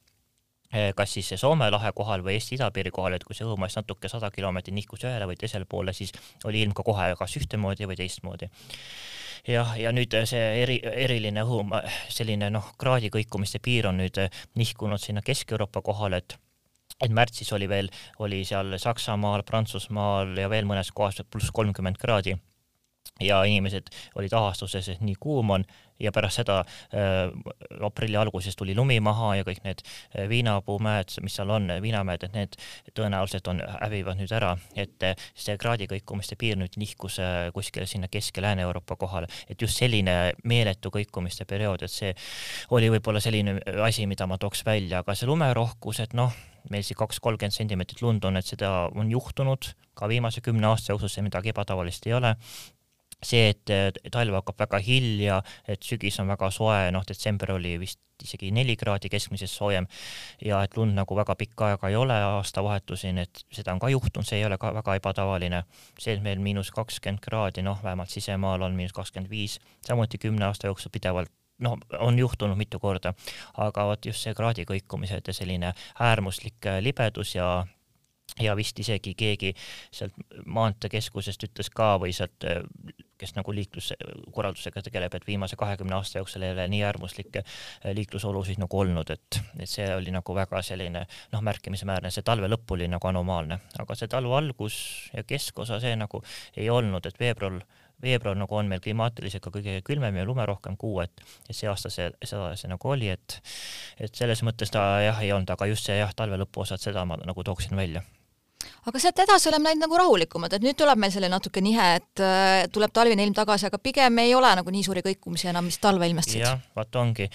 äh, 0.75 0.91
kas 0.97 1.17
siis 1.17 1.33
Soome 1.41 1.71
lahe 1.71 1.93
kohal 1.97 2.25
või 2.27 2.37
Eesti 2.39 2.59
idapiiri 2.59 2.93
kohal, 2.95 3.17
et 3.17 3.25
kui 3.25 3.37
see 3.37 3.49
õhumass 3.49 3.81
natuke 3.81 4.13
sada 4.13 4.31
kilomeetrit 4.35 4.77
nihkus 4.77 5.07
ühele 5.09 5.31
või 5.31 5.41
teisele 5.41 5.69
poole, 5.69 5.97
siis 5.97 6.13
oli 6.45 6.63
ilm 6.63 6.77
ka 6.77 6.85
kohe 6.87 7.15
kas 7.19 7.39
ühtemoodi 7.41 7.89
või 7.89 7.99
teistmoodi. 8.03 8.51
Jah, 9.49 9.73
ja 9.81 9.89
nüüd 9.97 10.13
see 10.29 10.41
eri, 10.63 10.77
eriline 10.85 11.47
õhu, 11.47 11.63
selline 12.13 12.51
noh, 12.53 12.75
kraadi 12.77 13.09
kõikumiste 13.09 13.59
piir 13.65 13.89
on 13.89 13.97
nüüd 14.03 14.21
nihkunud 14.61 15.01
sinna 15.01 15.25
Kesk-Euroopa 15.25 15.81
kohale, 15.81 16.21
et 16.21 16.37
et 17.01 17.13
märtsis 17.13 17.53
oli 17.57 17.69
veel, 17.69 17.91
oli 18.21 18.45
seal 18.45 18.77
Saksamaal, 18.79 19.45
Prantsusmaal 19.49 20.37
ja 20.39 20.51
veel 20.53 20.69
mõnes 20.69 20.93
kohas 20.95 21.23
pluss 21.31 21.53
kolmkümmend 21.55 22.01
kraadi. 22.01 22.37
Ja 23.21 23.43
inimesed 23.45 23.89
olid 24.17 24.33
ahastuses, 24.33 24.87
et 24.89 25.01
nii 25.05 25.17
kuum 25.21 25.51
on. 25.57 25.65
Ja 26.01 26.09
pärast 26.13 26.39
seda 26.41 26.63
äh, 26.97 27.29
aprilli 27.85 28.17
alguses 28.17 28.57
tuli 28.57 28.73
lumi 28.77 28.97
maha 29.05 29.35
ja 29.37 29.45
kõik 29.45 29.61
need 29.67 29.83
äh, 29.85 30.25
viinapuumäed, 30.31 31.13
mis 31.25 31.35
seal 31.37 31.53
on, 31.53 31.69
viinamäed, 31.85 32.25
et 32.25 32.37
need 32.37 32.57
tõenäoliselt 32.97 33.51
on, 33.53 33.61
hävivad 33.83 34.17
nüüd 34.21 34.33
ära, 34.33 34.55
et 34.73 35.05
äh, 35.05 35.27
see 35.37 35.59
kraadi 35.61 35.91
kõikumiste 35.91 36.39
piir 36.41 36.57
nüüd 36.61 36.79
nihkus 36.81 37.19
äh, 37.21 37.51
kuskile 37.53 37.85
sinna 37.89 38.09
Kesk- 38.09 38.41
ja 38.41 38.47
Lääne-Euroopa 38.47 38.97
kohale, 39.01 39.29
et 39.49 39.61
just 39.61 39.77
selline 39.77 40.33
meeletu 40.49 40.93
kõikumiste 40.95 41.45
periood, 41.45 41.85
et 41.85 41.93
see 41.93 42.15
oli 42.73 42.89
võib-olla 42.97 43.21
selline 43.21 43.59
asi, 43.85 44.09
mida 44.09 44.29
ma 44.29 44.41
tooks 44.41 44.65
välja, 44.65 45.05
aga 45.05 45.17
see 45.17 45.29
lumerohkus, 45.29 46.01
et 46.07 46.17
noh, 46.17 46.33
meil 46.71 46.85
siin 46.87 46.99
kaks 47.01 47.21
kolmkümmend 47.25 47.57
sentimeetrit 47.57 48.03
lund 48.05 48.25
on, 48.29 48.37
et 48.37 48.47
seda 48.47 48.91
on 48.95 49.11
juhtunud 49.11 49.73
ka 49.95 50.09
viimase 50.09 50.43
kümne 50.45 50.69
aasta 50.71 50.93
jooksul, 50.93 51.13
see 51.13 51.25
midagi 51.27 51.55
ebatavalist 51.55 52.07
ei 52.07 52.17
ole 52.19 52.35
see, 53.25 53.51
et 53.53 54.13
talv 54.13 54.39
hakkab 54.41 54.63
väga 54.65 54.81
hilja, 54.85 55.41
et 55.69 55.83
sügis 55.85 56.19
on 56.23 56.31
väga 56.31 56.51
soe, 56.55 56.87
noh, 56.95 57.05
detsember 57.07 57.53
oli 57.57 57.77
vist 57.81 58.01
isegi 58.21 58.51
neli 58.53 58.75
kraadi 58.77 59.09
keskmisest 59.13 59.57
soojem 59.57 59.87
ja 60.45 60.61
et 60.65 60.77
lund 60.77 60.93
nagu 60.97 61.17
väga 61.17 61.37
pikka 61.41 61.71
aega 61.71 61.89
ei 61.89 61.97
ole 61.97 62.17
aastavahetuseni, 62.27 63.25
et 63.25 63.43
seda 63.57 63.73
on 63.73 63.81
ka 63.81 63.89
juhtunud, 63.93 64.29
see 64.29 64.41
ei 64.41 64.47
ole 64.49 64.59
ka 64.61 64.75
väga 64.77 64.99
ebatavaline. 65.01 65.63
see, 65.99 66.15
et 66.15 66.23
meil 66.23 66.41
miinus 66.41 66.71
kakskümmend 66.77 67.21
kraadi, 67.25 67.65
noh, 67.65 67.81
vähemalt 67.83 68.13
sisemaal 68.13 68.63
on 68.63 68.77
miinus 68.77 68.93
kakskümmend 68.97 69.31
viis, 69.31 69.59
samuti 69.87 70.19
kümne 70.19 70.45
aasta 70.49 70.69
jooksul 70.69 70.93
pidevalt 70.93 71.33
noh, 71.61 71.77
on 71.99 72.19
juhtunud 72.19 72.59
mitu 72.59 72.81
korda, 72.83 73.15
aga 73.59 73.87
vot 73.91 74.07
just 74.07 74.25
see 74.25 74.35
kraadi 74.37 74.67
kõikumised 74.69 75.27
ja 75.27 75.37
selline 75.37 75.75
äärmuslik 76.01 76.71
libedus 76.81 77.35
ja 77.35 77.51
ja 78.41 78.55
vist 78.57 78.79
isegi 78.79 79.15
keegi 79.19 79.53
sealt 79.93 80.15
maanteekeskusest 80.47 81.49
ütles 81.49 81.71
ka 81.75 81.95
või 82.01 82.13
sealt, 82.15 82.45
kes 83.21 83.35
nagu 83.37 83.53
liikluskorraldusega 83.55 84.83
tegeleb, 84.87 85.15
et 85.17 85.27
viimase 85.27 85.59
kahekümne 85.61 85.97
aasta 85.99 86.21
jooksul 86.21 86.47
ei 86.47 86.55
ole 86.55 86.67
nii 86.73 86.83
äärmuslikke 86.89 87.43
äh, 87.43 87.91
liiklusolusid 87.97 88.63
nagu 88.63 88.81
olnud, 88.81 89.11
et, 89.13 89.41
et 89.59 89.69
see 89.69 89.89
oli 89.95 90.15
nagu 90.15 90.37
väga 90.37 90.63
selline 90.65 91.05
noh, 91.33 91.45
märkimisväärne, 91.45 92.13
see 92.15 92.27
talve 92.27 92.49
lõpp 92.49 92.77
oli 92.77 92.89
nagu 92.89 93.11
anomaalne, 93.11 93.61
aga 93.83 93.99
see 93.99 94.09
talve 94.09 94.37
algus 94.39 94.79
ja 95.13 95.27
keskosa, 95.27 95.81
see 95.83 95.97
nagu 96.01 96.23
ei 96.57 96.71
olnud, 96.73 97.07
et 97.07 97.21
veebruar 97.21 97.61
veebruar 98.03 98.39
nagu 98.39 98.57
on 98.57 98.71
meil 98.71 98.83
klimaatiliselt 98.85 99.45
ka 99.45 99.53
kõige 99.55 99.81
külmem 99.87 100.21
ja 100.21 100.27
lumerohkem 100.29 100.77
kuu, 100.81 101.01
et, 101.05 101.25
et 101.49 101.57
see 101.57 101.69
aasta 101.71 101.93
see, 101.93 102.11
seda 102.25 102.53
see 102.59 102.71
nagu 102.71 102.95
oli, 102.95 103.11
et, 103.13 103.41
et 104.01 104.15
selles 104.15 104.45
mõttes 104.47 104.73
ta 104.73 104.87
jah, 105.05 105.21
ei 105.25 105.35
olnud, 105.37 105.51
aga 105.51 105.69
just 105.71 105.89
see 105.89 105.99
jah, 105.99 106.15
talve 106.17 106.41
lõpuosad, 106.41 106.83
seda 106.83 107.05
ma 107.09 107.21
nagu 107.21 107.47
tooksin 107.47 107.77
välja 107.79 108.05
aga 108.89 109.01
sealt 109.01 109.21
edasi 109.25 109.49
oleme 109.51 109.71
läinud 109.71 109.85
nagu 109.87 109.99
rahulikumad, 110.01 110.53
et 110.57 110.65
nüüd 110.65 110.77
tuleb 110.79 111.01
meil 111.01 111.13
selline 111.13 111.33
natuke 111.33 111.63
nihe, 111.65 111.87
et 112.01 112.23
äh, 112.25 112.67
tuleb 112.73 112.93
talvine 112.97 113.25
ilm 113.25 113.37
tagasi, 113.37 113.69
aga 113.69 113.81
pigem 113.83 114.21
ei 114.23 114.35
ole 114.37 114.51
nagu 114.59 114.73
nii 114.75 114.85
suuri 114.87 115.05
kõikumisi 115.07 115.51
enam, 115.53 115.69
mis 115.69 115.81
talve 115.83 116.09
ilmestasid. 116.09 116.45
jah, 116.45 116.61
vot 116.77 117.01
ongi. 117.01 117.29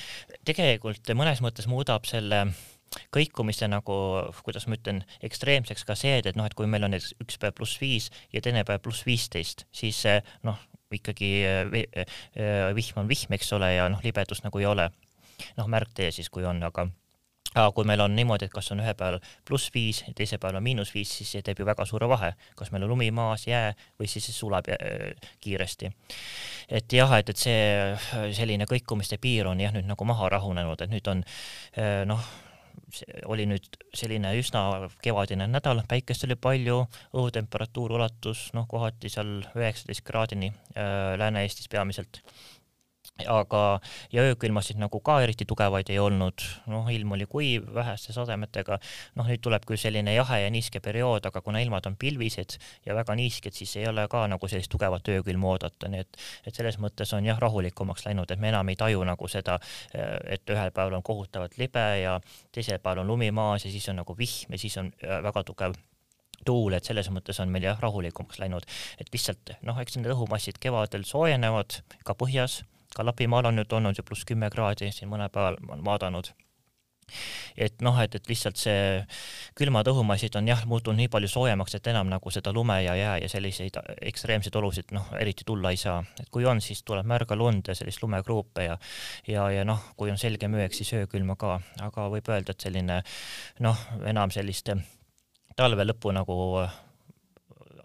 tegelikult 0.45 1.13
mõnes 1.17 1.41
mõttes 1.45 1.69
muudab 1.71 2.05
selle 2.09 2.45
kõikumiste 3.15 3.67
nagu, 3.71 3.95
kuidas 4.45 4.67
ma 4.67 4.79
ütlen, 4.79 5.03
ekstreemseks 5.25 5.85
ka 5.87 5.97
see, 5.99 6.19
et, 6.19 6.29
et 6.29 6.39
noh, 6.39 6.47
et 6.47 6.55
kui 6.57 6.69
meil 6.69 6.87
on 6.87 6.95
näiteks 6.95 7.17
üks 7.23 7.41
päev 7.41 7.57
pluss 7.57 7.81
viis 7.81 8.11
ja 8.33 8.43
teine 8.43 8.63
päev 8.67 8.83
pluss 8.85 9.05
viisteist, 9.07 9.67
siis 9.75 10.03
noh, 10.45 10.59
ikkagi 10.95 11.45
äh, 11.45 12.05
äh, 12.37 12.75
vihm 12.75 12.99
on 13.01 13.09
vihm, 13.09 13.33
eks 13.33 13.53
ole, 13.53 13.73
ja 13.75 13.89
noh, 13.89 14.03
libedust 14.03 14.45
nagu 14.45 14.61
ei 14.61 14.69
ole. 14.69 14.89
noh, 15.57 15.67
märgtee 15.67 16.13
siis, 16.15 16.29
kui 16.31 16.45
on, 16.47 16.61
aga 16.63 16.85
aga 17.55 17.71
kui 17.75 17.85
meil 17.87 17.99
on 18.03 18.13
niimoodi, 18.15 18.47
et 18.47 18.53
kas 18.53 18.71
on 18.71 18.81
ühel 18.83 18.95
päeval 18.99 19.17
pluss 19.47 19.71
viis 19.71 20.01
ja 20.03 20.13
teisel 20.15 20.39
päeval 20.39 20.59
on 20.59 20.63
miinus 20.63 20.93
viis, 20.95 21.11
siis 21.17 21.29
see 21.35 21.43
teeb 21.43 21.59
ju 21.59 21.67
väga 21.67 21.85
suure 21.87 22.07
vahe, 22.11 22.33
kas 22.55 22.71
meil 22.71 22.83
on 22.83 22.91
lumi 22.91 23.09
maas, 23.15 23.45
jää 23.47 23.73
või 23.99 24.09
siis 24.11 24.27
see 24.27 24.35
sulab 24.35 24.67
kiiresti. 25.43 25.91
et 26.69 26.95
jah, 26.99 27.11
et, 27.19 27.31
et 27.31 27.37
see 27.39 28.31
selline 28.35 28.67
kõikumiste 28.67 29.19
piir 29.23 29.47
on 29.47 29.59
jah 29.59 29.75
nüüd 29.75 29.87
nagu 29.87 30.07
maha 30.07 30.29
rahunenud, 30.35 30.81
et 30.83 30.91
nüüd 30.91 31.07
on 31.11 31.23
noh, 32.11 32.27
oli 33.31 33.45
nüüd 33.49 33.77
selline 33.95 34.33
üsna 34.39 34.89
kevadine 35.03 35.47
nädal, 35.49 35.81
päikest 35.89 36.25
oli 36.27 36.37
palju, 36.39 36.81
õhutemperatuur 37.15 37.95
ulatus 37.97 38.47
noh, 38.57 38.67
kohati 38.69 39.11
seal 39.11 39.39
üheksateist 39.55 40.05
kraadini 40.05 40.51
äh, 40.51 41.15
Lääne-Eestis 41.19 41.69
peamiselt 41.71 42.21
aga, 43.23 43.79
ja 44.11 44.23
öökülmasid 44.27 44.79
nagu 44.79 44.99
ka 44.99 45.21
eriti 45.23 45.45
tugevaid 45.47 45.89
ei 45.93 45.99
olnud, 46.03 46.43
noh, 46.67 46.87
ilm 46.91 47.13
oli 47.15 47.27
kuiv, 47.31 47.69
väheste 47.73 48.13
sademetega, 48.13 48.77
noh, 49.15 49.29
nüüd 49.29 49.39
tuleb 49.43 49.63
küll 49.67 49.79
selline 49.79 50.13
jahe 50.17 50.41
ja 50.43 50.51
niiske 50.51 50.81
periood, 50.83 51.29
aga 51.29 51.41
kuna 51.45 51.61
ilmad 51.63 51.87
on 51.87 51.95
pilvised 51.99 52.57
ja 52.85 52.97
väga 52.97 53.15
niisked, 53.15 53.55
siis 53.55 53.77
ei 53.79 53.87
ole 53.87 54.07
ka 54.11 54.25
nagu 54.31 54.51
sellist 54.51 54.71
tugevat 54.73 55.07
öökülma 55.15 55.53
oodata, 55.53 55.87
nii 55.91 56.03
et, 56.03 56.21
et 56.43 56.59
selles 56.59 56.79
mõttes 56.83 57.15
on 57.15 57.25
jah, 57.25 57.39
rahulikumaks 57.39 58.05
läinud, 58.09 58.31
et 58.31 58.43
me 58.43 58.51
enam 58.51 58.73
ei 58.73 58.79
taju 58.79 59.07
nagu 59.07 59.31
seda, 59.31 59.57
et 59.95 60.51
ühel 60.51 60.75
päeval 60.75 60.99
on 60.99 61.07
kohutavalt 61.07 61.57
libe 61.61 61.87
ja 62.01 62.19
teisel 62.51 62.83
päeval 62.83 63.05
on 63.05 63.13
lumi 63.15 63.31
maas 63.31 63.65
ja 63.65 63.71
siis 63.71 63.87
on 63.89 64.01
nagu 64.03 64.17
vihm 64.17 64.51
ja 64.51 64.59
siis 64.59 64.75
on 64.81 64.91
äh, 65.03 65.21
väga 65.23 65.43
tugev 65.47 65.79
tuul, 66.45 66.75
et 66.75 66.85
selles 66.85 67.07
mõttes 67.09 67.39
on 67.41 67.49
meil 67.49 67.63
jah, 67.65 67.79
rahulikumaks 67.81 68.43
läinud, 68.43 68.67
et 68.99 69.09
lihtsalt 69.13 69.55
noh, 69.65 69.79
eks 69.81 69.95
need 69.97 70.11
õhumassid 70.11 70.59
kevadel 70.61 71.07
soojenevad 71.07 71.79
ka 72.05 72.13
põhjas 72.19 72.61
ka 72.95 73.05
Lapimaal 73.05 73.51
on 73.51 73.59
nüüd 73.59 73.77
olnud 73.77 73.97
ju 73.97 74.05
pluss 74.07 74.25
kümme 74.27 74.49
kraadi, 74.53 74.91
siin 74.95 75.11
mõne 75.11 75.29
päeval 75.29 75.59
ma 75.61 75.75
olen 75.75 75.85
vaadanud. 75.85 76.31
et 77.57 77.83
noh, 77.85 77.99
et, 78.01 78.15
et 78.17 78.29
lihtsalt 78.29 78.57
see 78.57 78.77
külmad 79.55 79.85
õhumassid 79.91 80.33
on 80.39 80.47
jah, 80.49 80.63
muutunud 80.65 80.97
nii 80.97 81.11
palju 81.13 81.27
soojemaks, 81.29 81.75
et 81.77 81.87
enam 81.91 82.09
nagu 82.09 82.31
seda 82.33 82.53
lume 82.53 82.79
ja 82.81 82.95
jää 82.97 83.19
ja 83.21 83.29
selliseid 83.29 83.77
ekstreemseid 84.01 84.55
olusid 84.57 84.89
noh, 84.95 85.11
eriti 85.19 85.45
tulla 85.45 85.69
ei 85.69 85.77
saa, 85.77 85.99
et 86.19 86.31
kui 86.33 86.47
on, 86.49 86.61
siis 86.65 86.81
tuleb 86.83 87.05
märga 87.05 87.37
lund 87.37 87.69
ja 87.69 87.75
sellist 87.77 88.01
lumekruupe 88.01 88.65
ja 88.65 88.79
ja, 89.27 89.45
ja 89.53 89.67
noh, 89.69 89.91
kui 89.95 90.09
on 90.11 90.17
selge 90.17 90.49
möög, 90.49 90.73
siis 90.73 90.95
öökülma 90.97 91.37
ka, 91.37 91.59
aga 91.85 92.09
võib 92.09 92.33
öelda, 92.33 92.57
et 92.57 92.67
selline 92.67 93.03
noh, 93.61 93.85
enam 94.09 94.33
sellist 94.33 94.73
talve 95.55 95.85
lõpu 95.85 96.11
nagu 96.15 96.65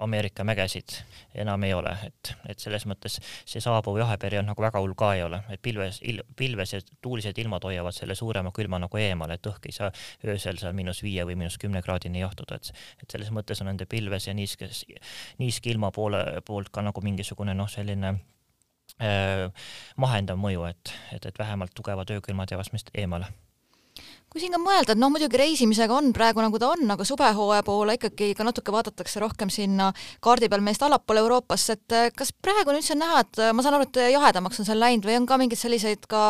Ameerika 0.00 0.44
mägesid 0.44 0.96
enam 1.34 1.64
ei 1.66 1.74
ole, 1.74 1.92
et, 2.06 2.32
et 2.48 2.62
selles 2.62 2.86
mõttes 2.88 3.18
see 3.20 3.60
saabuv 3.62 3.98
jaheperiood 4.00 4.46
nagu 4.48 4.64
väga 4.64 4.80
hull 4.82 4.96
ka 4.98 5.12
ei 5.16 5.24
ole, 5.26 5.42
et 5.52 5.62
pilves 5.62 6.00
il,, 6.08 6.22
pilves 6.36 6.74
ja 6.74 6.80
tuulised 7.02 7.38
ilmad 7.38 7.64
hoiavad 7.68 7.96
selle 7.96 8.16
suurema 8.18 8.52
külma 8.56 8.80
nagu 8.82 9.00
eemale, 9.00 9.36
et 9.36 9.50
õhk 9.50 9.68
ei 9.68 9.76
saa 9.76 9.90
öösel 10.24 10.60
seal 10.62 10.76
miinus 10.76 11.02
viie 11.04 11.26
või 11.28 11.36
miinus 11.40 11.58
kümne 11.60 11.82
kraadini 11.84 12.24
jahtuda, 12.24 12.60
et 12.60 12.72
et 13.04 13.12
selles 13.12 13.30
mõttes 13.34 13.60
on 13.62 13.70
nende 13.70 13.86
pilves 13.90 14.26
ja 14.28 14.34
niiskes, 14.36 14.84
niiske 15.38 15.70
ilma 15.72 15.90
poole 15.94 16.24
poolt 16.46 16.72
ka 16.72 16.84
nagu 16.84 17.04
mingisugune 17.04 17.54
noh, 17.56 17.68
selline 17.70 18.14
äh, 19.00 19.46
mahendav 20.00 20.40
mõju, 20.40 20.66
et, 20.70 20.96
et, 21.12 21.30
et 21.30 21.38
vähemalt 21.38 21.74
tugevad 21.76 22.10
öökülmad 22.16 22.52
jäävad 22.52 22.72
meist 22.74 22.92
eemale 22.94 23.30
kui 24.30 24.38
siin 24.38 24.54
ka 24.54 24.60
mõelda, 24.62 24.94
et 24.94 25.00
noh, 25.00 25.10
muidugi 25.10 25.38
reisimisega 25.40 25.96
on 25.96 26.12
praegu 26.14 26.42
nagu 26.44 26.58
ta 26.62 26.68
on, 26.70 26.84
aga 26.94 27.06
suvehooaja 27.06 27.64
poole 27.66 27.96
ikkagi 27.98 28.30
ka 28.38 28.46
natuke 28.46 28.70
vaadatakse 28.70 29.22
rohkem 29.22 29.50
sinna 29.50 29.88
kaardi 30.22 30.48
peal 30.52 30.62
meist 30.62 30.84
allapoole 30.86 31.24
Euroopasse, 31.24 31.74
et 31.74 31.96
eh, 31.98 32.10
kas 32.14 32.30
praegu 32.32 32.70
on 32.70 32.78
üldse 32.78 32.94
näha, 32.98 33.24
et 33.24 33.42
eh, 33.42 33.50
ma 33.50 33.64
saan 33.66 33.80
aru, 33.80 33.88
et 33.90 34.02
jahedamaks 34.14 34.62
on 34.62 34.68
seal 34.68 34.78
läinud 34.78 35.08
või 35.08 35.18
on 35.18 35.26
ka 35.26 35.40
mingeid 35.40 35.58
selliseid 35.58 36.06
ka 36.10 36.28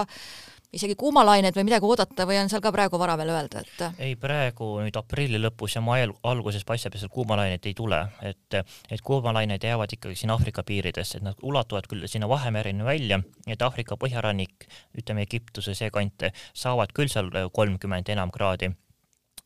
isegi 0.72 0.94
kuumalained 0.98 1.56
või 1.56 1.64
midagi 1.66 1.87
oodata 1.87 2.26
või 2.28 2.38
on 2.40 2.50
seal 2.50 2.62
ka 2.62 2.70
praegu 2.74 2.98
vara 3.00 3.16
veel 3.18 3.33
öelda, 3.35 3.62
et? 3.64 3.80
ei, 3.98 4.14
praegu 4.20 4.68
nüüd 4.85 4.96
aprilli 5.00 5.40
lõpus 5.40 5.74
ja 5.76 5.83
mai 5.85 6.04
alguses 6.06 6.64
paistab, 6.66 6.94
et 6.94 7.02
seal 7.02 7.12
kuumalainet 7.12 7.66
ei 7.66 7.74
tule, 7.74 7.98
et, 8.22 8.59
et 8.90 9.02
kuumalained 9.04 9.64
jäävad 9.66 9.96
ikkagi 9.96 10.18
siin 10.22 10.35
Aafrika 10.35 10.62
piiridesse, 10.66 11.18
et 11.18 11.26
nad 11.26 11.42
ulatuvad 11.42 11.88
küll 11.90 12.06
sinna 12.11 12.28
Vahemereni 12.30 12.87
välja, 12.87 13.18
et 13.50 13.62
Aafrika 13.66 13.98
põhjarannik, 14.00 14.68
ütleme 14.98 15.26
Egiptuse 15.26 15.74
see 15.74 15.90
kant, 15.94 16.28
saavad 16.54 16.94
küll 16.94 17.11
seal 17.11 17.33
kolmkümmend 17.52 18.14
enam 18.14 18.30
kraadi 18.30 18.70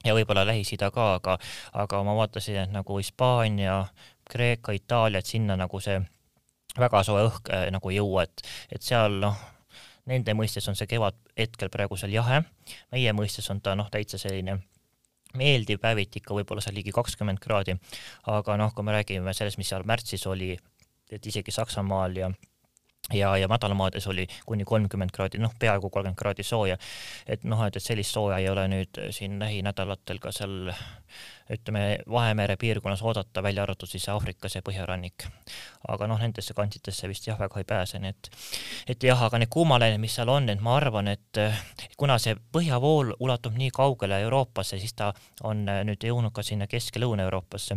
ja 0.04 0.12
võib-olla 0.16 0.44
Lähis-Ida 0.48 0.90
ka, 0.92 1.14
aga, 1.18 1.38
aga 1.72 2.02
ma 2.04 2.16
vaatasin, 2.18 2.66
et 2.66 2.74
nagu 2.74 2.98
Hispaania, 3.00 3.84
Kreeka, 4.30 4.76
Itaalia, 4.76 5.24
et 5.24 5.28
sinna 5.28 5.56
nagu 5.56 5.80
see 5.80 5.98
väga 6.78 7.02
soe 7.06 7.24
õhk 7.28 7.50
äh, 7.54 7.68
nagu 7.72 7.90
ei 7.92 7.98
jõua, 8.00 8.26
et, 8.28 8.44
et 8.74 8.84
seal 8.84 9.20
noh, 9.22 9.40
nende 10.10 10.34
mõistes 10.36 10.68
on 10.68 10.76
see 10.78 10.88
kevad 10.90 11.16
hetkel 11.38 11.70
praegu 11.72 11.96
seal 11.96 12.12
jahe, 12.14 12.42
meie 12.92 13.12
mõistes 13.16 13.48
on 13.52 13.60
ta 13.64 13.74
noh, 13.78 13.90
täitsa 13.92 14.20
selline 14.20 14.58
meeldiv 15.38 15.80
päeviti 15.82 16.20
ikka 16.20 16.34
võib-olla 16.36 16.62
seal 16.62 16.76
ligi 16.78 16.92
kakskümmend 16.94 17.42
kraadi, 17.42 17.76
aga 18.30 18.58
noh, 18.60 18.74
kui 18.74 18.86
me 18.86 18.94
räägime 18.94 19.34
sellest, 19.34 19.58
mis 19.58 19.70
seal 19.72 19.86
märtsis 19.86 20.26
oli, 20.30 20.54
et 21.10 21.26
isegi 21.26 21.54
Saksamaal 21.54 22.20
ja 22.20 22.32
ja, 23.12 23.36
ja 23.36 23.48
madalamaades 23.48 24.06
oli 24.08 24.26
kuni 24.46 24.64
kolmkümmend 24.64 25.12
kraadi, 25.12 25.38
noh, 25.42 25.52
peaaegu 25.60 25.90
kolmkümmend 25.90 26.18
kraadi 26.18 26.42
sooja. 26.42 26.78
et 27.26 27.44
noh, 27.44 27.64
et, 27.66 27.76
et 27.76 27.82
sellist 27.82 28.14
sooja 28.16 28.38
ei 28.38 28.48
ole 28.48 28.68
nüüd 28.68 29.00
siin 29.12 29.38
lähinädalatel 29.42 30.20
ka 30.22 30.32
seal 30.32 30.72
ütleme, 31.50 31.98
Vahemere 32.10 32.56
piirkonnas 32.56 33.02
oodata, 33.02 33.42
välja 33.42 33.62
arvatud 33.62 33.88
siis 33.90 34.08
Aafrikas 34.08 34.54
ja 34.56 34.62
põhjarannik. 34.64 35.26
aga 35.88 36.06
noh, 36.08 36.20
nendesse 36.20 36.54
kantidesse 36.56 37.08
vist 37.08 37.26
jah, 37.26 37.38
väga 37.38 37.60
ei 37.60 37.64
pääse, 37.68 37.98
nii 38.00 38.10
et 38.10 38.30
et 38.94 39.02
jah, 39.04 39.22
aga 39.22 39.38
need 39.38 39.52
kuumalained, 39.52 40.00
mis 40.00 40.14
seal 40.16 40.28
on, 40.32 40.48
et 40.48 40.60
ma 40.60 40.76
arvan, 40.76 41.08
et 41.08 41.40
kuna 41.96 42.18
see 42.18 42.36
põhjavool 42.52 43.14
ulatub 43.20 43.56
nii 43.58 43.70
kaugele 43.70 44.20
Euroopasse, 44.24 44.78
siis 44.78 44.96
ta 44.96 45.12
on 45.42 45.66
nüüd 45.66 46.08
jõudnud 46.08 46.32
ka 46.32 46.42
sinna 46.42 46.66
Kesk- 46.70 46.96
ja 46.96 47.04
Lõuna-Euroopasse 47.04 47.76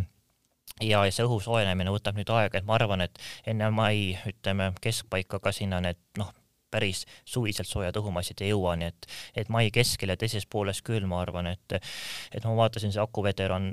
ja, 0.81 1.03
ja 1.05 1.11
see 1.11 1.25
õhu 1.25 1.39
soojenemine 1.43 1.91
võtab 1.93 2.17
nüüd 2.17 2.29
aega, 2.33 2.59
et 2.59 2.67
ma 2.67 2.77
arvan, 2.77 3.03
et 3.05 3.19
enne 3.47 3.69
mai, 3.73 4.17
ütleme, 4.29 4.71
keskpaika 4.81 5.39
ka 5.43 5.51
sinna 5.55 5.81
need 5.83 5.99
noh, 6.19 6.31
päris 6.71 7.05
suviselt 7.25 7.69
soojad 7.69 7.97
õhumassid 8.01 8.43
ei 8.43 8.53
jõua, 8.53 8.75
nii 8.79 8.91
et, 8.91 9.09
et 9.43 9.51
mai 9.53 9.69
keskel 9.73 10.13
ja 10.13 10.17
teises 10.19 10.47
pooles 10.49 10.81
küll, 10.85 11.07
ma 11.09 11.21
arvan, 11.23 11.51
et 11.53 11.77
et 11.77 12.43
ma 12.43 12.55
vaatasin, 12.55 12.93
see 12.93 13.03
akuveter 13.03 13.53
on 13.55 13.71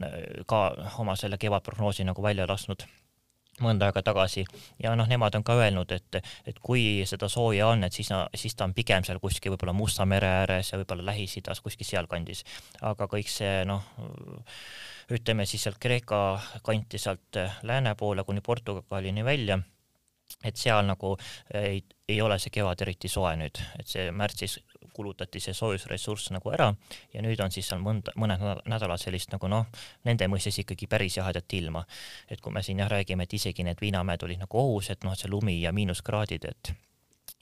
ka 0.51 0.67
oma 1.03 1.17
selle 1.19 1.39
kevadprognoosi 1.41 2.07
nagu 2.07 2.23
välja 2.23 2.47
lasknud 2.51 2.87
mõnda 3.63 3.89
aega 3.89 4.03
tagasi 4.03 4.45
ja 4.83 4.95
noh, 4.99 5.09
nemad 5.09 5.35
on 5.39 5.45
ka 5.47 5.57
öelnud, 5.59 5.93
et, 5.95 6.19
et 6.47 6.59
kui 6.63 7.05
seda 7.07 7.29
sooja 7.31 7.69
on, 7.71 7.85
et 7.87 7.95
siis, 7.95 8.11
siis 8.35 8.57
ta 8.59 8.67
on 8.67 8.75
pigem 8.75 9.05
seal 9.07 9.21
kuskil 9.23 9.55
võib-olla 9.55 9.75
Musta 9.77 10.07
mere 10.09 10.31
ääres 10.41 10.73
ja 10.73 10.81
võib-olla 10.81 11.07
Lähis-Idas, 11.11 11.63
kuskil 11.63 11.87
sealkandis. 11.87 12.45
aga 12.83 13.07
kõik 13.11 13.31
see 13.31 13.63
noh, 13.69 13.85
ütleme 15.15 15.47
siis 15.47 15.67
sealt 15.67 15.79
Kreeka 15.83 16.19
kanti 16.67 16.99
sealt 16.99 17.39
lääne 17.63 17.95
poole 17.95 18.25
kuni 18.25 18.43
Portugalini 18.43 19.25
välja 19.25 19.61
et 20.45 20.57
seal 20.57 20.85
nagu 20.87 21.15
ei, 21.55 21.83
ei 22.09 22.21
ole 22.23 22.39
see 22.39 22.53
kevad 22.53 22.81
eriti 22.85 23.09
soe 23.09 23.35
nüüd, 23.41 23.61
et 23.79 23.89
see 23.89 24.11
märtsis 24.13 24.59
kulutati 24.95 25.41
see 25.43 25.55
soojusressurss 25.57 26.31
nagu 26.35 26.53
ära 26.55 26.69
ja 27.15 27.23
nüüd 27.25 27.41
on 27.43 27.53
siis 27.55 27.69
seal 27.71 27.83
mõnda, 27.83 28.15
mõned 28.21 28.43
nädalad 28.71 29.03
sellist 29.03 29.33
nagu 29.35 29.51
noh, 29.51 29.67
nende 30.07 30.29
mõistes 30.31 30.61
ikkagi 30.63 30.89
päris 30.91 31.19
jahedat 31.19 31.59
ilma. 31.59 31.85
et 32.31 32.41
kui 32.41 32.53
me 32.53 32.63
siin 32.63 32.83
jah 32.83 32.91
räägime, 32.91 33.27
et 33.27 33.33
isegi 33.35 33.67
need 33.67 33.81
viinamäed 33.81 34.23
olid 34.23 34.45
nagu 34.45 34.59
ohus, 34.61 34.91
et 34.91 35.05
noh, 35.05 35.17
see 35.19 35.31
lumi 35.31 35.61
ja 35.61 35.73
miinuskraadid, 35.73 36.45
et 36.45 36.75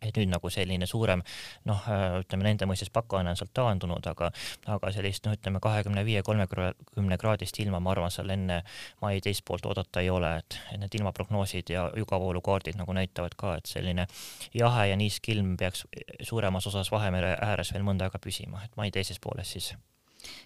et 0.08 0.18
nüüd 0.18 0.32
nagu 0.32 0.50
selline 0.50 0.86
suurem 0.88 1.22
noh, 1.68 1.84
ütleme 2.20 2.46
nende 2.46 2.68
mõistes 2.68 2.90
pakane 2.92 3.32
on 3.32 3.38
sealt 3.38 3.52
taandunud, 3.56 4.06
aga, 4.10 4.30
aga 4.76 4.92
sellist 4.94 5.26
noh, 5.26 5.36
ütleme 5.36 5.60
kahekümne 5.62 6.04
viie, 6.06 6.22
kolmekümne 6.26 7.18
kraadist 7.20 7.58
ilma, 7.62 7.80
ma 7.80 7.94
arvan, 7.94 8.12
seal 8.14 8.32
enne 8.34 8.62
mai 9.02 9.20
teist 9.24 9.44
poolt 9.48 9.66
oodata 9.66 10.02
ei 10.02 10.10
ole, 10.10 10.34
et 10.42 10.58
need 10.80 10.98
ilmaprognoosid 11.00 11.72
ja 11.74 11.88
jugavoolukaardid 11.96 12.80
nagu 12.80 12.96
näitavad 12.96 13.36
ka, 13.38 13.56
et 13.60 13.70
selline 13.70 14.06
jahe 14.54 14.88
ja 14.90 14.98
niisk 14.98 15.28
ilm 15.34 15.56
peaks 15.60 15.86
suuremas 16.20 16.66
osas 16.70 16.90
Vahemere 16.92 17.36
ääres 17.40 17.72
veel 17.74 17.86
mõnda 17.86 18.08
aega 18.08 18.20
püsima, 18.22 18.64
et 18.64 18.76
mai 18.76 18.90
teises 18.94 19.20
pooles 19.22 19.56
siis 19.56 19.72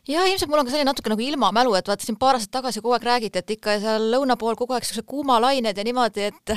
jah, 0.08 0.26
ilmselt 0.28 0.50
mul 0.50 0.60
on 0.60 0.66
ka 0.68 0.72
selline 0.72 0.88
natuke 0.88 1.10
nagu 1.10 1.22
ilmamälu, 1.22 1.74
et 1.78 1.88
vaata 1.90 2.06
siin 2.06 2.18
paar 2.20 2.38
aastat 2.38 2.52
tagasi 2.58 2.82
kogu 2.82 2.94
aeg 2.96 3.06
räägiti, 3.06 3.40
et 3.42 3.52
ikka 3.56 3.76
seal 3.82 4.08
lõuna 4.12 4.36
pool 4.40 4.56
kogu 4.58 4.76
aeg 4.76 4.86
siuksed 4.86 5.06
kuumalained 5.08 5.76
ja 5.76 5.84
niimoodi, 5.86 6.28
et 6.30 6.52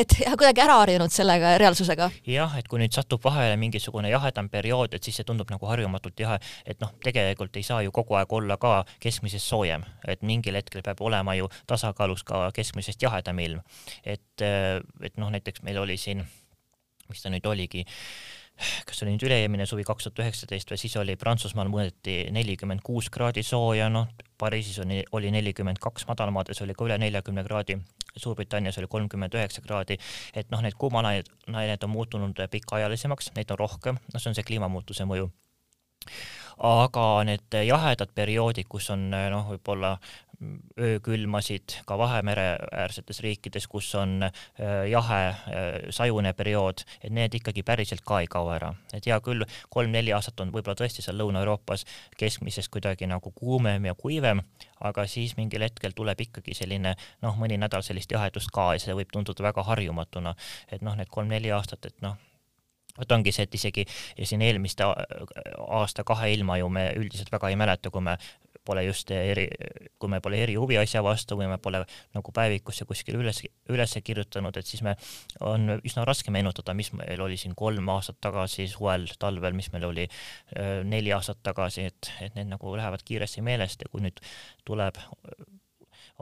et 0.00 0.16
jah, 0.24 0.36
kuidagi 0.38 0.64
ära 0.64 0.78
harjunud 0.82 1.12
sellega 1.14 1.54
reaalsusega. 1.60 2.10
jah, 2.28 2.56
et 2.58 2.68
kui 2.68 2.80
nüüd 2.82 2.94
satub 2.96 3.24
vahele 3.24 3.56
mingisugune 3.60 4.10
jahedam 4.12 4.48
periood, 4.52 4.94
et 4.94 5.04
siis 5.04 5.20
see 5.20 5.28
tundub 5.28 5.50
nagu 5.52 5.68
harjumatult 5.70 6.20
jahe, 6.20 6.38
et 6.66 6.80
noh, 6.82 6.94
tegelikult 7.04 7.56
ei 7.60 7.66
saa 7.66 7.82
ju 7.84 7.92
kogu 7.94 8.18
aeg 8.20 8.32
olla 8.32 8.58
ka 8.60 8.76
keskmisest 9.02 9.46
soojem, 9.46 9.84
et 10.08 10.22
mingil 10.22 10.56
hetkel 10.58 10.84
peab 10.84 11.02
olema 11.04 11.36
ju 11.38 11.50
tasakaalus 11.70 12.24
ka 12.24 12.46
keskmisest 12.54 13.02
jahedam 13.02 13.38
ilm. 13.44 13.60
et, 14.04 14.40
et 14.40 15.20
noh, 15.20 15.30
näiteks 15.30 15.62
meil 15.62 15.78
oli 15.82 15.98
siin, 16.00 16.24
mis 17.08 17.22
ta 17.22 17.30
nüüd 17.30 17.46
oligi 17.46 17.84
kas 18.86 19.02
oli 19.02 19.14
nüüd 19.14 19.24
üle-eelmine 19.26 19.66
suvi, 19.66 19.84
kaks 19.86 20.08
tuhat 20.08 20.22
üheksateist 20.24 20.70
või 20.70 20.80
siis 20.80 20.94
oli 21.00 21.16
Prantsusmaal 21.20 21.70
mõõdeti 21.72 22.30
nelikümmend 22.34 22.84
kuus 22.86 23.10
kraadi 23.14 23.42
sooja, 23.46 23.88
noh, 23.92 24.08
Pariisis 24.38 24.80
oli, 24.82 25.02
oli 25.14 25.30
nelikümmend 25.34 25.80
kaks, 25.82 26.06
madalmaades 26.08 26.62
oli 26.64 26.74
ka 26.76 26.86
üle 26.88 26.98
neljakümne 27.02 27.44
kraadi, 27.46 27.78
Suurbritannias 28.14 28.78
oli 28.78 28.86
kolmkümmend 28.90 29.34
üheksa 29.34 29.62
kraadi, 29.64 29.98
et 30.34 30.50
noh, 30.54 30.62
need 30.62 30.76
kuumalained, 30.78 31.30
nained 31.50 31.82
on 31.82 31.90
muutunud 31.90 32.38
pikaajalisemaks, 32.50 33.32
neid 33.34 33.50
on 33.50 33.58
rohkem, 33.58 33.98
noh, 34.12 34.22
see 34.22 34.30
on 34.30 34.38
see 34.38 34.46
kliimamuutuse 34.46 35.06
mõju. 35.10 35.30
Aga 36.64 37.04
need 37.26 37.56
jahedad 37.66 38.12
perioodid, 38.14 38.68
kus 38.70 38.86
on 38.94 39.08
noh, 39.10 39.48
võib-olla 39.50 39.96
öökülmasid 40.80 41.78
ka 41.86 41.98
Vahemere-äärsetes 41.98 43.20
riikides, 43.24 43.66
kus 43.70 43.90
on 43.98 44.26
jahe 44.90 45.20
sajune 45.94 46.32
periood, 46.36 46.84
et 47.02 47.12
need 47.14 47.34
ikkagi 47.40 47.64
päriselt 47.66 48.04
ka 48.06 48.20
ei 48.22 48.28
kao 48.30 48.50
ära. 48.54 48.74
et 48.92 49.06
hea 49.06 49.18
küll, 49.20 49.44
kolm-neli 49.70 50.12
aastat 50.12 50.40
on 50.40 50.52
võib-olla 50.54 50.76
tõesti 50.78 51.02
seal 51.04 51.18
Lõuna-Euroopas 51.20 51.86
keskmisest 52.18 52.70
kuidagi 52.72 53.06
nagu 53.10 53.32
kuumem 53.34 53.84
ja 53.84 53.94
kuivem, 53.94 54.42
aga 54.80 55.06
siis 55.06 55.36
mingil 55.36 55.62
hetkel 55.62 55.96
tuleb 55.96 56.20
ikkagi 56.20 56.54
selline 56.54 56.94
noh, 57.22 57.38
mõni 57.40 57.58
nädal 57.60 57.82
sellist 57.82 58.12
jahedust 58.12 58.52
ka 58.54 58.72
ja 58.74 58.82
see 58.82 58.94
võib 58.96 59.12
tunduda 59.12 59.50
väga 59.50 59.64
harjumatuna, 59.70 60.34
et 60.72 60.82
noh, 60.82 60.96
need 60.98 61.10
kolm-neli 61.10 61.52
aastat, 61.54 61.86
et 61.90 62.00
noh, 62.04 62.18
vot 62.98 63.12
ongi 63.16 63.32
see, 63.34 63.46
et 63.48 63.54
isegi 63.58 63.84
siin 64.22 64.42
eelmiste 64.46 64.86
aasta 64.86 66.04
kahe 66.06 66.30
ilma 66.34 66.58
ju 66.60 66.70
me 66.70 66.90
üldiselt 66.98 67.32
väga 67.32 67.50
ei 67.50 67.58
mäleta, 67.58 67.90
kui 67.90 68.04
me 68.04 68.16
pole 68.64 68.84
just 68.86 69.10
eri, 69.14 69.46
kui 70.00 70.10
me 70.12 70.20
pole 70.24 70.40
eri 70.42 70.56
huviasja 70.60 71.02
vastu 71.04 71.36
või 71.38 71.48
me 71.50 71.58
pole 71.62 71.82
nagu 72.16 72.34
päevikusse 72.34 72.86
kuskile 72.88 73.20
üles, 73.20 73.42
üles 73.72 73.96
kirjutanud, 74.04 74.56
et 74.56 74.68
siis 74.68 74.82
me, 74.86 74.96
on 75.44 75.76
üsna 75.80 76.06
raske 76.08 76.32
meenutada, 76.34 76.74
mis 76.74 76.92
meil 76.96 77.20
oli 77.24 77.36
siin 77.40 77.54
kolm 77.58 77.88
aastat 77.94 78.20
tagasi 78.24 78.68
suvel, 78.72 79.06
talvel, 79.18 79.56
mis 79.56 79.70
meil 79.74 79.88
oli 79.90 80.08
neli 80.84 81.12
aastat 81.12 81.42
tagasi, 81.44 81.88
et, 81.90 82.12
et 82.24 82.38
need 82.38 82.50
nagu 82.52 82.76
lähevad 82.76 83.04
kiiresti 83.04 83.44
meelest 83.44 83.84
ja 83.84 83.92
kui 83.92 84.04
nüüd 84.04 84.20
tuleb, 84.64 85.00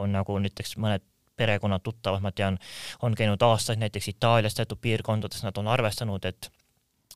on 0.01 0.13
nagu 0.15 0.39
näiteks 0.43 0.77
mõned 0.83 1.05
perekonnad, 1.37 1.83
tuttavad, 1.83 2.23
ma 2.25 2.33
tean, 2.33 2.59
on 3.03 3.15
käinud 3.19 3.43
aastaid 3.43 3.81
näiteks 3.81 4.11
Itaalias 4.13 4.55
teatud 4.59 4.81
piirkondades, 4.81 5.43
nad 5.47 5.57
on 5.59 5.71
arvestanud, 5.73 6.25
et 6.29 6.51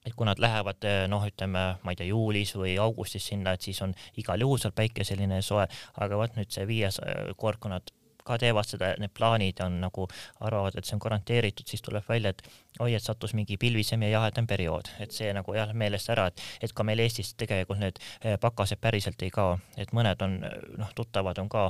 et 0.06 0.14
kui 0.14 0.28
nad 0.28 0.38
lähevad 0.42 0.86
noh, 1.10 1.26
ütleme, 1.26 1.66
ma 1.82 1.92
ei 1.92 1.98
tea, 1.98 2.08
juulis 2.12 2.54
või 2.56 2.76
augustis 2.78 3.26
sinna, 3.32 3.56
et 3.56 3.66
siis 3.66 3.82
on 3.82 3.94
igal 4.16 4.40
juhul 4.40 4.62
seal 4.62 4.74
päike 4.76 5.04
selline 5.04 5.42
soe, 5.42 5.66
aga 5.98 6.18
vot 6.20 6.38
nüüd 6.38 6.52
see 6.54 6.66
viies 6.68 7.00
kord, 7.36 7.58
kui 7.60 7.72
nad 7.72 7.90
ka 8.26 8.38
teevad 8.42 8.68
seda, 8.68 8.92
need 9.00 9.12
plaanid 9.16 9.60
on 9.64 9.80
nagu, 9.84 10.06
arvavad, 10.44 10.76
et 10.76 10.88
see 10.88 10.96
on 10.96 11.02
garanteeritud, 11.02 11.66
siis 11.70 11.84
tuleb 11.84 12.06
välja, 12.08 12.32
et 12.34 12.42
oi, 12.82 12.92
et 12.96 13.04
sattus 13.04 13.36
mingi 13.38 13.58
pilvisem 13.60 14.02
ja 14.06 14.16
jahedam 14.16 14.48
periood, 14.50 14.90
et 15.02 15.14
see 15.14 15.30
nagu 15.36 15.54
jah, 15.56 15.70
meelest 15.74 16.10
ära, 16.14 16.28
et, 16.32 16.42
et 16.66 16.74
ka 16.76 16.86
meil 16.86 17.04
Eestis 17.04 17.34
tegelikult 17.38 17.80
need 17.82 18.00
eh, 18.00 18.36
pakased 18.42 18.82
päriselt 18.82 19.22
ei 19.22 19.32
kao, 19.34 19.56
et 19.78 19.94
mõned 19.96 20.26
on 20.26 20.40
noh, 20.42 20.90
tuttavad 20.98 21.38
on 21.42 21.52
ka 21.52 21.68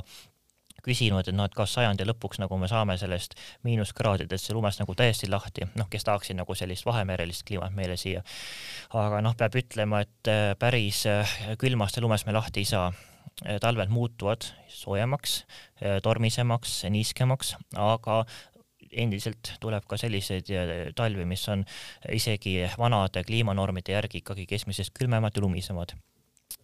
küsinud, 0.87 1.27
et 1.27 1.35
noh, 1.35 1.47
et 1.47 1.55
kas 1.55 1.75
sajandi 1.77 2.07
lõpuks 2.07 2.41
nagu 2.41 2.57
me 2.59 2.69
saame 2.71 2.97
sellest 2.99 3.35
miinuskraadidest 3.67 4.53
lumest 4.55 4.81
nagu 4.81 4.95
täiesti 4.97 5.29
lahti, 5.31 5.67
noh, 5.77 5.89
kes 5.91 6.07
tahaksid 6.07 6.39
nagu 6.39 6.55
sellist 6.57 6.87
vahemerelist 6.87 7.45
kliimat 7.47 7.75
meile 7.77 7.97
siia. 7.99 8.23
aga 8.95 9.21
noh, 9.25 9.35
peab 9.37 9.55
ütlema, 9.59 10.01
et 10.05 10.31
äh, 10.31 10.51
päris 10.59 11.05
äh, 11.09 11.37
külmast 11.59 11.97
ja 11.97 12.05
lumest 12.05 12.27
me 12.27 12.35
lahti 12.35 12.63
ei 12.63 12.69
saa. 12.69 12.91
Äh, 13.45 13.59
talved 13.61 13.91
muutuvad 13.93 14.47
soojemaks, 14.71 15.43
tormisemaks, 16.03 16.79
niiskemaks, 16.89 17.53
aga 17.77 18.23
endiselt 18.97 19.51
tuleb 19.61 19.85
ka 19.85 19.97
selliseid 19.99 20.49
talvi, 20.97 21.25
mis 21.27 21.43
on 21.51 21.65
isegi 22.13 22.59
vanade 22.79 23.21
kliimanormide 23.27 23.93
järgi 23.93 24.23
ikkagi 24.23 24.47
keskmisest 24.49 24.95
külmemad 24.97 25.37
ja 25.37 25.43
lumisemad 25.43 25.93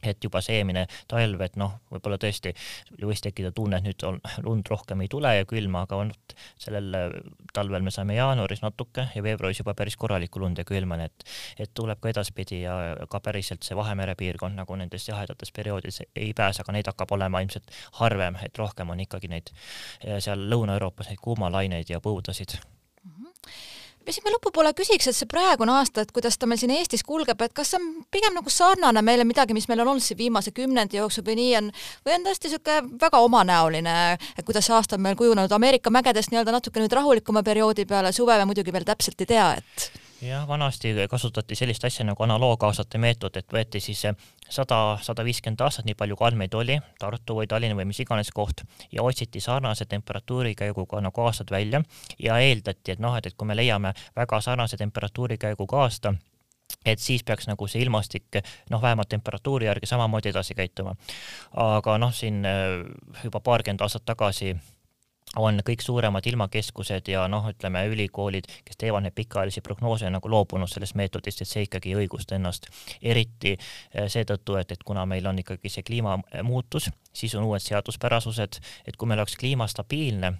et 0.04 0.24
juba 0.24 0.41
see 0.43 0.58
eelmine 0.60 0.86
talv, 1.12 1.41
et 1.46 1.56
noh, 1.60 1.78
võib-olla 1.91 2.17
tõesti 2.22 2.54
võis 3.02 3.24
tekkida 3.24 3.54
tunne, 3.56 3.80
et 3.80 3.88
nüüd 3.88 4.06
on 4.08 4.19
lund 4.46 4.69
rohkem 4.72 5.04
ei 5.04 5.12
tule 5.12 5.32
ja 5.38 5.48
külma, 5.50 5.86
aga 5.88 6.00
vot 6.02 6.36
sellel 6.60 7.17
talvel 7.56 7.86
me 7.86 7.93
saime 7.93 8.17
jaanuaris 8.17 8.63
natuke 8.63 9.08
ja 9.15 9.24
veebruaris 9.24 9.62
juba 9.63 9.76
päris 9.78 9.98
korralikku 10.00 10.41
lund 10.43 10.60
ja 10.60 10.67
külma, 10.67 11.00
nii 11.00 11.12
et 11.12 11.28
et 11.65 11.74
tuleb 11.76 12.02
ka 12.04 12.12
edaspidi 12.12 12.63
ja 12.63 12.76
ka 13.10 13.22
päriselt 13.24 13.63
see 13.63 13.78
Vahemere 13.78 14.15
piirkond 14.19 14.58
nagu 14.60 14.76
nendes 14.80 15.08
jahedates 15.08 15.52
perioodides 15.56 16.04
ei 16.15 16.34
pääse, 16.34 16.63
aga 16.63 16.76
neid 16.76 16.89
hakkab 16.91 17.15
olema 17.15 17.43
ilmselt 17.43 17.72
harvem, 18.00 18.39
et 18.43 18.58
rohkem 18.60 18.89
on 18.89 19.04
ikkagi 19.04 19.32
neid 19.32 19.54
seal 20.24 20.50
Lõuna-Euroopas 20.52 21.12
neid 21.12 21.22
kuumalaineid 21.24 21.89
ja 21.89 22.04
põudasid 22.04 22.58
mm. 22.60 23.15
-hmm 23.15 23.83
siin 24.12 24.34
lõpupoole 24.34 24.74
küsiks, 24.76 25.08
et 25.08 25.16
see 25.16 25.30
praegune 25.30 25.72
aasta, 25.72 26.04
et 26.04 26.12
kuidas 26.12 26.38
ta 26.38 26.50
meil 26.50 26.60
siin 26.60 26.74
Eestis 26.76 27.06
kulgeb, 27.08 27.39
et 27.46 27.56
kas 27.56 27.72
see 27.72 27.80
on 27.80 28.04
pigem 28.12 28.36
nagu 28.36 28.52
sarnane 28.52 29.04
meile 29.06 29.24
midagi, 29.28 29.56
mis 29.56 29.70
meil 29.72 29.84
on 29.86 29.94
olnud 29.94 30.04
siin 30.04 30.20
viimase 30.20 30.52
kümnendi 30.52 31.00
jooksul 31.00 31.26
või 31.28 31.38
nii 31.39 31.56
on, 31.62 31.72
või 32.06 32.18
on 32.18 32.28
tõesti 32.28 32.52
niisugune 32.52 33.00
väga 33.02 33.24
omanäoline, 33.24 33.98
et 34.38 34.46
kuidas 34.46 34.68
see 34.68 34.76
aasta 34.76 35.00
on 35.00 35.06
meil 35.06 35.20
kujunenud 35.20 35.52
Ameerika 35.56 35.94
mägedest 35.94 36.34
nii-öelda 36.34 36.58
natuke 36.58 36.84
nüüd 36.84 37.00
rahulikuma 37.00 37.44
perioodi 37.44 37.88
peale, 37.88 38.12
suve 38.12 38.38
me 38.38 38.50
muidugi 38.52 38.76
veel 38.76 38.88
täpselt 38.88 39.24
ei 39.24 39.32
tea, 39.36 39.52
et 39.62 40.03
jah, 40.27 40.47
vanasti 40.47 40.93
kasutati 41.09 41.55
sellist 41.55 41.86
asja 41.86 42.05
nagu 42.05 42.23
analoogaastate 42.23 42.97
meetod, 43.01 43.38
et 43.38 43.53
võeti 43.53 43.81
siis 43.83 44.03
sada, 44.49 44.79
sada 45.01 45.25
viiskümmend 45.25 45.62
aastat, 45.65 45.86
nii 45.88 45.97
palju 45.99 46.17
kui 46.19 46.27
andmeid 46.27 46.57
oli, 46.57 46.79
Tartu 46.99 47.38
või 47.39 47.47
Tallinn 47.49 47.77
või 47.77 47.88
mis 47.89 47.99
iganes 48.03 48.31
koht, 48.36 48.63
ja 48.91 49.03
otsiti 49.03 49.41
sarnase 49.43 49.86
temperatuurikäiguga 49.86 51.01
nagu 51.03 51.25
aastad 51.25 51.51
välja 51.51 51.83
ja 52.19 52.39
eeldati, 52.39 52.95
et 52.95 53.01
noh, 53.03 53.15
et, 53.17 53.27
et 53.27 53.38
kui 53.38 53.47
me 53.47 53.57
leiame 53.57 53.93
väga 54.15 54.41
sarnase 54.41 54.77
temperatuurikäiguga 54.77 55.81
aasta, 55.86 56.13
et 56.86 56.99
siis 56.99 57.23
peaks 57.23 57.47
nagu 57.47 57.67
see 57.67 57.83
ilmastik 57.83 58.39
noh, 58.71 58.81
vähemalt 58.81 59.09
temperatuuri 59.09 59.67
järgi 59.67 59.89
samamoodi 59.89 60.31
edasi 60.31 60.55
käituma. 60.55 60.95
aga 61.53 61.97
noh, 61.97 62.13
siin 62.13 62.43
juba 63.23 63.39
paarkümmend 63.39 63.81
aastat 63.81 64.05
tagasi 64.05 64.55
on 65.38 65.60
kõik 65.65 65.82
suuremad 65.82 66.26
ilmakeskused 66.30 67.08
ja 67.10 67.26
noh, 67.32 67.48
ütleme 67.50 67.84
ülikoolid, 67.89 68.48
kes 68.65 68.78
teevad 68.78 69.06
neid 69.06 69.15
pikaajalisi 69.17 69.63
prognoose, 69.65 70.10
nagu 70.13 70.30
loobunud 70.30 70.69
sellest 70.69 70.98
meetodist, 71.00 71.41
et 71.41 71.50
see 71.50 71.65
ikkagi 71.67 71.93
ei 71.93 72.04
õigusta 72.04 72.38
ennast. 72.38 72.69
eriti 73.02 73.56
eh, 73.58 74.08
seetõttu, 74.08 74.58
et, 74.62 74.72
et 74.72 74.84
kuna 74.84 75.06
meil 75.10 75.26
on 75.28 75.39
ikkagi 75.41 75.69
see 75.69 75.84
kliimamuutus, 75.84 76.89
siis 77.13 77.36
on 77.36 77.50
uued 77.50 77.63
seaduspärasused, 77.65 78.60
et 78.88 78.98
kui 78.98 79.10
meil 79.10 79.24
oleks 79.24 79.38
kliima 79.39 79.67
stabiilne 79.67 80.34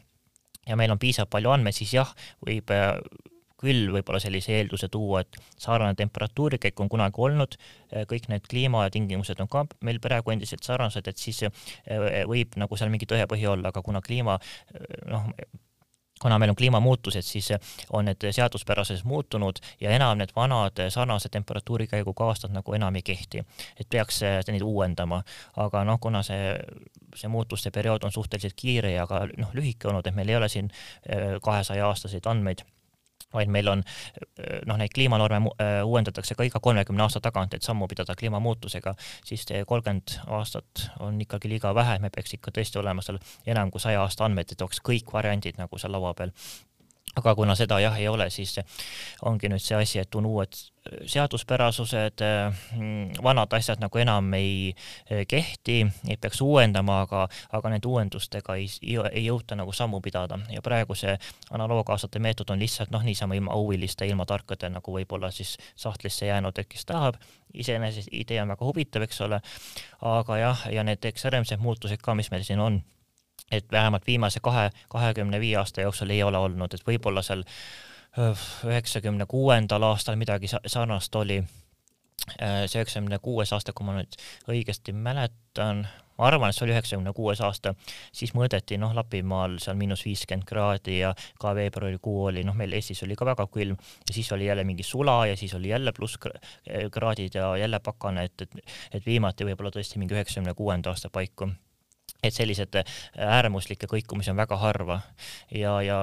ja 0.68 0.76
meil 0.80 0.92
on 0.92 1.00
piisavalt 1.00 1.34
palju 1.34 1.50
andmeid, 1.50 1.76
siis 1.76 1.94
jah, 1.98 2.14
võib 2.46 2.72
eh, 2.72 2.94
küll 3.64 3.90
võib-olla 3.96 4.22
sellise 4.24 4.58
eelduse 4.60 4.90
tuua, 4.94 5.24
et 5.24 5.40
sarnane 5.58 5.96
temperatuurikäik 6.00 6.80
on 6.84 6.92
kunagi 6.92 7.24
olnud, 7.28 7.58
kõik 8.10 8.30
need 8.32 8.48
kliimatingimused 8.52 9.40
on 9.44 9.52
ka 9.52 9.66
meil 9.86 10.02
praegu 10.04 10.36
endiselt 10.36 10.66
sarnased, 10.68 11.08
et 11.08 11.20
siis 11.20 11.44
eh, 11.48 12.24
võib 12.30 12.58
nagu 12.60 12.80
seal 12.80 12.92
mingi 12.94 13.10
tõepõhi 13.10 13.48
olla, 13.50 13.74
aga 13.74 13.84
kuna 13.86 14.02
kliima 14.04 14.40
noh, 15.10 15.30
kuna 16.24 16.38
meil 16.40 16.54
on 16.54 16.56
kliimamuutused, 16.56 17.22
siis 17.22 17.50
on 17.92 18.06
need 18.08 18.24
seaduspärases 18.32 19.04
muutunud 19.04 19.60
ja 19.82 19.92
enam 19.92 20.18
need 20.18 20.32
vanad 20.36 20.80
sarnase 20.90 21.30
temperatuurikäiguga 21.30 22.30
aastad 22.32 22.54
nagu 22.56 22.74
enam 22.74 22.96
ei 22.96 23.02
kehti. 23.02 23.44
et 23.80 23.90
peaks 23.90 24.22
neid 24.48 24.62
uuendama, 24.62 25.24
aga 25.66 25.84
noh, 25.84 26.00
kuna 26.00 26.24
see, 26.24 26.54
see 27.16 27.28
muutuste 27.28 27.72
periood 27.72 28.08
on 28.08 28.12
suhteliselt 28.12 28.56
kiire 28.56 28.94
ja 28.94 29.08
ka 29.08 29.26
noh, 29.38 29.52
lühike 29.54 29.90
olnud, 29.90 30.08
et 30.08 30.16
meil 30.16 30.30
ei 30.30 30.40
ole 30.40 30.50
siin 30.50 30.72
eh, 31.10 31.36
kahesaja 31.44 31.88
aastaseid 31.88 32.32
andmeid 32.32 32.64
vaid 33.34 33.52
meil 33.54 33.70
on 33.72 33.84
noh, 34.68 34.78
neid 34.80 34.94
kliimanorme 34.96 35.42
äh, 35.44 35.76
uuendatakse 35.86 36.36
ka 36.36 36.48
iga 36.48 36.62
kolmekümne 36.64 37.06
aasta 37.06 37.22
tagant, 37.24 37.54
et 37.54 37.66
sammu 37.66 37.88
pidada 37.92 38.16
kliimamuutusega, 38.20 38.96
siis 39.26 39.46
kolmkümmend 39.68 40.18
aastat 40.28 40.88
on 41.04 41.22
ikkagi 41.22 41.50
liiga 41.50 41.74
vähe, 41.76 42.00
me 42.00 42.12
peaks 42.14 42.38
ikka 42.38 42.54
tõesti 42.56 42.80
olema 42.82 43.02
seal 43.06 43.20
enam 43.46 43.72
kui 43.72 43.82
saja 43.84 44.04
aasta 44.04 44.28
andmed, 44.28 44.52
et 44.52 44.62
oleks 44.62 44.82
kõik 44.84 45.14
variandid 45.14 45.60
nagu 45.62 45.80
seal 45.82 45.94
laua 45.96 46.14
peal 46.18 46.34
aga 47.16 47.36
kuna 47.36 47.56
seda 47.56 47.80
jah 47.80 47.98
ei 48.00 48.08
ole, 48.08 48.30
siis 48.34 48.56
ongi 49.26 49.50
nüüd 49.52 49.62
see 49.62 49.78
asi, 49.78 50.00
et 50.02 50.16
on 50.16 50.26
uued 50.26 50.58
seaduspärasused, 51.08 52.24
mm, 52.76 53.24
vanad 53.24 53.54
asjad 53.56 53.80
nagu 53.80 53.98
enam 54.02 54.34
ei 54.36 54.74
kehti, 55.30 55.78
neid 56.08 56.20
peaks 56.22 56.42
uuendama, 56.44 57.00
aga, 57.06 57.28
aga 57.56 57.72
nende 57.72 57.88
uuendustega 57.88 58.58
ei, 58.60 58.68
ei 59.12 59.26
jõuta 59.26 59.56
nagu 59.56 59.72
sammu 59.72 60.02
pidada. 60.04 60.40
Ja 60.52 60.62
praegu 60.66 60.98
see 61.00 61.16
analoogaastate 61.52 62.20
meetod 62.20 62.52
on 62.52 62.60
lihtsalt 62.60 62.92
noh, 62.92 63.06
niisama 63.06 63.38
ilma 63.40 63.56
huviliste, 63.56 64.08
ilma 64.10 64.26
tarkade 64.28 64.70
nagu 64.74 64.98
võib-olla 64.98 65.32
siis 65.32 65.56
sahtlisse 65.76 66.28
jäänud, 66.28 66.60
kes 66.68 66.86
tahab, 66.90 67.22
iseenesest 67.54 68.12
idee 68.12 68.42
on 68.42 68.52
väga 68.56 68.66
huvitav, 68.66 69.08
eks 69.08 69.22
ole, 69.24 69.40
aga 70.02 70.42
jah, 70.42 70.68
ja 70.74 70.84
need 70.84 71.06
ekstreemsed 71.06 71.64
muutused 71.64 72.04
ka, 72.04 72.18
mis 72.18 72.32
meil 72.34 72.44
siin 72.44 72.60
on 72.60 72.84
et 73.54 73.72
vähemalt 73.72 74.08
viimase 74.08 74.42
kahe, 74.44 74.70
kahekümne 74.90 75.40
viie 75.40 75.58
aasta 75.62 75.86
jooksul 75.86 76.10
ei 76.10 76.24
ole 76.24 76.38
olnud, 76.38 76.74
et 76.74 76.88
võib-olla 76.88 77.22
seal 77.26 77.44
üheksakümne 78.70 79.26
kuuendal 79.26 79.84
aastal 79.90 80.18
midagi 80.22 80.50
sarnast 80.50 81.16
oli, 81.16 81.42
see 82.38 82.80
üheksakümne 82.80 83.20
kuues 83.20 83.54
aasta, 83.54 83.74
kui 83.74 83.88
ma 83.88 83.98
nüüd 83.98 84.18
õigesti 84.52 84.94
mäletan, 84.94 85.84
ma 86.18 86.28
arvan, 86.30 86.52
et 86.52 86.58
see 86.58 86.68
oli 86.68 86.76
üheksakümne 86.76 87.14
kuues 87.18 87.42
aasta, 87.42 87.74
siis 88.14 88.36
mõõdeti 88.38 88.78
noh, 88.82 88.94
Lapimaal 88.96 89.58
seal 89.64 89.78
miinus 89.80 90.06
viiskümmend 90.06 90.46
kraadi 90.48 91.00
ja 91.00 91.12
ka 91.42 91.56
veebruarikuu 91.58 92.30
oli, 92.30 92.46
noh, 92.46 92.56
meil 92.58 92.78
Eestis 92.78 93.04
oli 93.08 93.18
ka 93.18 93.28
väga 93.34 93.48
külm 93.54 93.76
ja 93.82 94.16
siis 94.16 94.32
oli 94.36 94.48
jälle 94.48 94.64
mingi 94.68 94.86
sula 94.86 95.24
ja 95.32 95.38
siis 95.40 95.58
oli 95.58 95.74
jälle 95.74 95.92
plusskraadid 95.98 97.42
ja 97.42 97.56
jälle 97.58 97.82
pakane, 97.84 98.30
et, 98.30 98.46
et, 98.46 98.74
et 98.94 99.06
viimati 99.06 99.50
võib-olla 99.50 99.74
tõesti 99.74 100.02
mingi 100.02 100.16
üheksakümne 100.18 100.54
kuuenda 100.58 100.94
aasta 100.94 101.10
paiku 101.10 101.50
et 102.24 102.34
sellised 102.34 102.80
äh, 102.80 102.96
äärmuslikke 103.18 103.90
kõikumisi 103.92 104.32
on 104.32 104.40
väga 104.40 104.58
harva. 104.62 105.02
Ja, 105.52 105.76
ja 105.82 106.00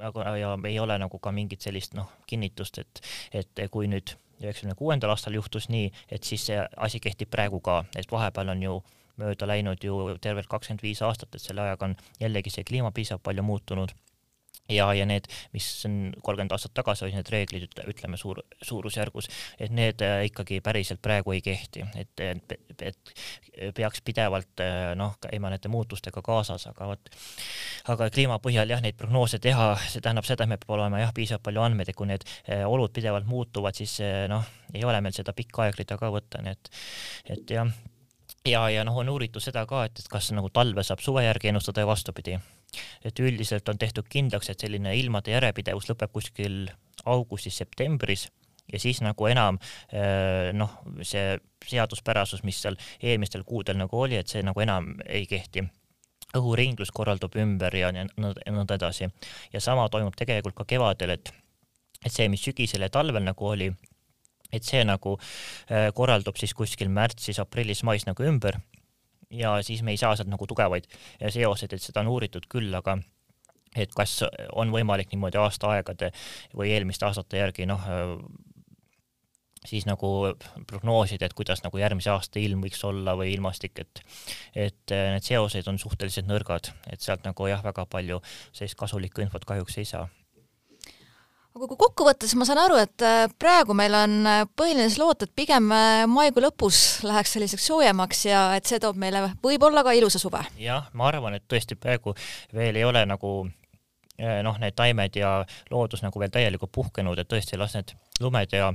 aga, 0.00 0.36
ja 0.38 0.52
ei 0.68 0.78
ole 0.78 0.98
nagu 0.98 1.18
ka 1.18 1.32
mingit 1.32 1.64
sellist 1.64 1.94
noh, 1.94 2.10
kinnitust, 2.26 2.82
et, 2.82 3.02
et 3.32 3.64
kui 3.70 3.88
nüüd 3.90 4.16
üheksakümne 4.42 4.74
kuuendal 4.78 5.14
aastal 5.14 5.36
juhtus 5.36 5.68
nii, 5.70 5.90
et 6.12 6.26
siis 6.26 6.48
see 6.50 6.58
asi 6.58 7.00
kehtib 7.00 7.30
praegu 7.30 7.60
ka, 7.64 7.84
et 7.96 8.10
vahepeal 8.10 8.50
on 8.54 8.62
ju 8.62 8.78
mööda 9.20 9.46
läinud 9.46 9.84
ju 9.84 10.16
tervelt 10.20 10.50
kakskümmend 10.50 10.82
viis 10.82 11.02
aastat, 11.06 11.34
et 11.34 11.42
selle 11.42 11.62
ajaga 11.62 11.90
on 11.90 11.94
jällegi 12.20 12.50
see 12.50 12.66
kliima 12.66 12.90
piisavalt 12.94 13.22
palju 13.22 13.46
muutunud 13.46 13.94
ja, 14.68 14.86
ja 14.94 15.04
need, 15.06 15.28
mis 15.52 15.66
on 15.88 16.14
kolmkümmend 16.22 16.52
aastat 16.54 16.72
tagasi 16.76 17.04
olid 17.04 17.18
need 17.18 17.30
reeglid, 17.32 17.80
ütleme 17.90 18.16
suur, 18.20 18.40
suurusjärgus, 18.64 19.28
et 19.60 19.74
need 19.74 20.00
äh, 20.04 20.24
ikkagi 20.30 20.60
päriselt 20.64 21.02
praegu 21.04 21.34
ei 21.34 21.42
kehti, 21.44 21.84
et, 22.00 22.24
et, 22.24 22.56
et 22.80 23.14
peaks 23.76 24.00
pidevalt 24.04 24.64
äh, 24.64 24.92
noh, 24.98 25.18
käima 25.22 25.52
nende 25.52 25.68
muutustega 25.72 26.22
kaasas, 26.24 26.66
aga 26.70 26.88
vot, 26.94 27.12
aga 27.92 28.08
kliima 28.14 28.40
põhjal 28.44 28.72
jah, 28.72 28.82
neid 28.84 28.96
prognoose 29.00 29.40
teha, 29.42 29.74
see 29.84 30.04
tähendab 30.04 30.28
seda, 30.28 30.46
et 30.46 30.54
meil 30.54 30.62
peab 30.62 30.78
olema 30.78 31.02
jah, 31.02 31.12
piisavalt 31.16 31.44
palju 31.50 31.64
andmeid, 31.66 31.92
et 31.92 31.98
kui 31.98 32.08
need 32.08 32.24
äh, 32.24 32.64
olud 32.64 32.94
pidevalt 32.94 33.28
muutuvad, 33.28 33.76
siis 33.76 33.98
noh, 34.32 34.48
ei 34.74 34.84
ole 34.84 35.00
meil 35.04 35.16
seda 35.16 35.36
pikka 35.36 35.68
aegrida 35.68 36.00
ka 36.00 36.08
võtta, 36.14 36.40
nii 36.44 36.56
et, 36.56 36.72
et 37.36 37.56
jah, 37.58 37.68
ja, 38.48 38.64
ja 38.72 38.88
noh, 38.88 38.96
on 39.04 39.12
uuritud 39.12 39.44
seda 39.44 39.68
ka, 39.68 39.84
et, 39.90 40.00
et 40.00 40.08
kas 40.08 40.32
nagu 40.32 40.48
talve 40.52 40.84
saab 40.86 41.04
suve 41.04 41.24
järgi 41.28 41.52
ennustada 41.52 41.84
ja 41.84 41.92
vastupidi 41.92 42.40
et 43.04 43.20
üldiselt 43.20 43.68
on 43.68 43.78
tehtud 43.78 44.08
kindlaks, 44.10 44.50
et 44.50 44.60
selline 44.60 44.94
ilmade 44.98 45.34
järjepidevus 45.34 45.90
lõpeb 45.90 46.12
kuskil 46.14 46.64
augustis-septembris 47.04 48.28
ja 48.72 48.80
siis 48.80 49.00
nagu 49.04 49.26
enam 49.28 49.58
äh, 49.92 50.52
noh, 50.56 50.78
see 51.02 51.38
seaduspärasus, 51.68 52.42
mis 52.44 52.60
seal 52.62 52.76
eelmistel 53.02 53.44
kuudel 53.44 53.78
nagu 53.80 54.00
oli, 54.00 54.18
et 54.20 54.30
see 54.30 54.44
nagu 54.44 54.60
enam 54.60 54.94
ei 55.06 55.26
kehti. 55.28 55.64
Õhuringlus 56.34 56.90
korraldub 56.90 57.36
ümber 57.38 57.74
ja 57.78 57.92
nõnda 57.94 58.74
edasi. 58.74 59.08
ja 59.52 59.60
sama 59.60 59.86
toimub 59.88 60.16
tegelikult 60.18 60.56
ka 60.58 60.64
kevadel, 60.64 61.14
et, 61.14 61.30
et 62.04 62.12
see, 62.12 62.28
mis 62.28 62.42
sügisel 62.42 62.82
ja 62.82 62.90
talvel 62.90 63.22
nagu 63.22 63.46
oli, 63.46 63.70
et 64.52 64.64
see 64.64 64.82
nagu 64.84 65.16
äh, 65.18 65.90
korraldub 65.94 66.36
siis 66.40 66.54
kuskil 66.54 66.88
märtsis, 66.88 67.38
aprillis, 67.38 67.84
mais 67.86 68.06
nagu 68.08 68.26
ümber 68.26 68.58
ja 69.30 69.56
siis 69.62 69.82
me 69.82 69.94
ei 69.94 70.00
saa 70.00 70.16
sealt 70.16 70.30
nagu 70.32 70.46
tugevaid 70.46 70.88
seoseid, 71.28 71.72
et 71.72 71.82
seda 71.82 72.04
on 72.04 72.12
uuritud 72.14 72.48
küll, 72.50 72.72
aga 72.74 72.98
et 73.76 73.94
kas 73.96 74.20
on 74.54 74.72
võimalik 74.74 75.12
niimoodi 75.12 75.40
aastaaegade 75.40 76.12
või 76.54 76.72
eelmiste 76.74 77.06
aastate 77.08 77.40
järgi 77.40 77.66
noh, 77.66 77.82
siis 79.66 79.86
nagu 79.88 80.10
prognoosida, 80.68 81.26
et 81.26 81.34
kuidas 81.34 81.64
nagu 81.64 81.80
järgmise 81.80 82.12
aasta 82.12 82.42
ilm 82.42 82.62
võiks 82.64 82.82
olla 82.86 83.16
või 83.18 83.32
ilmastik, 83.34 83.80
et 83.80 84.02
et 84.66 84.96
need 85.16 85.26
seosed 85.26 85.68
on 85.70 85.80
suhteliselt 85.80 86.28
nõrgad, 86.28 86.70
et 86.92 87.00
sealt 87.00 87.24
nagu 87.26 87.48
jah, 87.50 87.64
väga 87.64 87.86
palju 87.90 88.20
sellist 88.52 88.78
kasulikku 88.78 89.24
infot 89.24 89.44
kahjuks 89.48 89.80
ei 89.82 89.88
saa 89.88 90.06
aga 91.54 91.68
kui 91.70 91.78
kokkuvõttes 91.78 92.32
ma 92.34 92.46
saan 92.48 92.58
aru, 92.64 92.78
et 92.82 93.02
äh, 93.06 93.24
praegu 93.38 93.76
meil 93.78 93.94
on 93.94 94.14
äh, 94.26 94.40
põhiline 94.58 94.88
loot, 94.98 95.22
et 95.22 95.32
pigem 95.38 95.68
äh, 95.74 96.02
maikuu 96.10 96.42
lõpus 96.42 96.78
läheks 97.06 97.36
selliseks 97.36 97.68
soojemaks 97.70 98.24
ja 98.26 98.40
et 98.58 98.66
see 98.66 98.80
toob 98.82 98.98
meile 98.98 99.22
võib-olla 99.42 99.84
ka 99.86 99.94
ilusa 99.94 100.18
suve. 100.18 100.42
jah, 100.58 100.88
ma 100.98 101.06
arvan, 101.12 101.38
et 101.38 101.46
tõesti 101.50 101.78
praegu 101.78 102.16
veel 102.54 102.80
ei 102.80 102.86
ole 102.86 103.04
nagu 103.06 103.36
noh, 104.14 104.58
need 104.62 104.74
taimed 104.78 105.16
ja 105.18 105.36
loodus 105.70 106.02
nagu 106.04 106.20
veel 106.22 106.30
täielikult 106.34 106.70
puhkenud, 106.74 107.18
et 107.18 107.30
tõesti 107.30 107.58
las 107.58 107.74
need 107.74 107.94
lumed 108.22 108.52
ja 108.54 108.72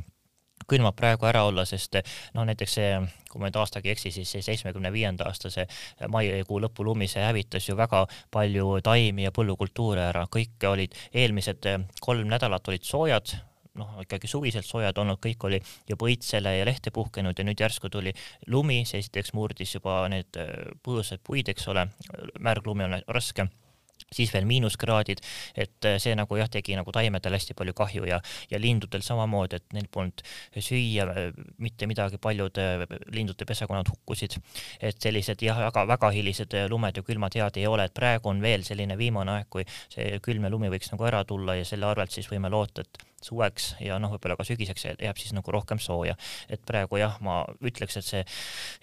külmab 0.69 0.97
praegu 0.97 1.27
ära 1.29 1.43
olla, 1.47 1.65
sest 1.67 1.99
noh, 2.35 2.45
näiteks 2.47 2.77
see, 2.79 2.93
kui 3.29 3.41
ma 3.41 3.49
nüüd 3.49 3.59
aastaga 3.61 3.89
ei 3.89 3.95
eksi, 3.95 4.13
siis 4.13 4.31
see 4.35 4.45
seitsmekümne 4.45 4.91
viienda 4.93 5.27
aasta 5.29 5.51
see 5.53 5.65
maikuu 6.11 6.61
lõpu 6.63 6.85
lumi, 6.87 7.09
see 7.11 7.23
hävitas 7.25 7.69
ju 7.69 7.77
väga 7.79 8.05
palju 8.33 8.79
taimi 8.85 9.27
ja 9.27 9.35
põllukultuure 9.35 10.09
ära, 10.09 10.25
kõik 10.31 10.69
olid, 10.69 10.97
eelmised 11.13 11.69
kolm 12.01 12.29
nädalat 12.31 12.67
olid 12.71 12.87
soojad, 12.87 13.35
noh, 13.79 13.95
ikkagi 14.03 14.27
suviselt 14.27 14.67
soojad 14.67 14.97
olnud, 15.01 15.21
kõik 15.23 15.45
oli 15.49 15.61
juba 15.89 16.09
õitsele 16.09 16.57
ja 16.57 16.67
lehte 16.67 16.93
puhkenud 16.95 17.37
ja 17.37 17.47
nüüd 17.47 17.61
järsku 17.61 17.91
tuli 17.93 18.13
lumi, 18.47 18.83
see 18.85 19.01
esiteks 19.03 19.33
murdis 19.37 19.75
juba 19.77 20.01
need 20.11 20.39
põõsad 20.85 21.23
puid, 21.23 21.51
eks 21.53 21.69
ole, 21.71 21.87
märglumi 22.39 22.89
on 22.89 23.01
raske 23.07 23.49
siis 24.11 24.31
veel 24.33 24.47
miinuskraadid, 24.49 25.21
et 25.55 25.87
äh, 25.87 25.97
see 26.01 26.15
nagu 26.17 26.37
jah, 26.39 26.49
tegi 26.51 26.77
nagu 26.77 26.91
taimedel 26.95 27.35
hästi 27.37 27.55
palju 27.57 27.75
kahju 27.77 28.07
ja, 28.09 28.19
ja 28.51 28.61
lindudel 28.61 29.03
samamoodi, 29.05 29.59
et 29.59 29.75
neil 29.77 29.89
polnud 29.91 30.23
süüa 30.55 31.07
äh, 31.13 31.19
mitte 31.61 31.89
midagi, 31.89 32.21
paljud 32.21 32.61
äh, 32.61 32.85
lindude 33.15 33.47
pesakonnad 33.49 33.91
hukkusid. 33.91 34.39
et 34.81 35.01
sellised 35.01 35.41
jah, 35.43 35.59
väga, 35.67 35.85
väga 35.87 36.11
hilised 36.15 36.55
lumed 36.69 36.97
ja 36.97 37.03
külmad 37.03 37.35
head 37.35 37.57
ei 37.59 37.67
ole, 37.67 37.85
et 37.89 37.93
praegu 37.93 38.31
on 38.31 38.41
veel 38.41 38.65
selline 38.67 38.97
viimane 38.97 39.37
aeg, 39.37 39.49
kui 39.49 39.65
see 39.89 40.19
külm 40.25 40.47
ja 40.47 40.53
lumi 40.53 40.71
võiks 40.71 40.91
nagu 40.93 41.05
ära 41.05 41.23
tulla 41.27 41.57
ja 41.59 41.67
selle 41.67 41.89
arvelt 41.89 42.13
siis 42.15 42.29
võime 42.31 42.51
loota, 42.51 42.85
et 42.85 43.08
suveks 43.27 43.73
ja 43.83 43.99
noh, 44.01 44.13
võib-olla 44.15 44.37
ka 44.39 44.45
sügiseks 44.47 44.85
jääb 44.89 45.19
siis 45.19 45.33
nagu 45.35 45.51
rohkem 45.51 45.79
sooja. 45.79 46.15
et 46.49 46.61
praegu 46.65 46.99
jah, 47.01 47.17
ma 47.25 47.41
ütleks, 47.65 47.99
et 47.99 48.05
see 48.05 48.23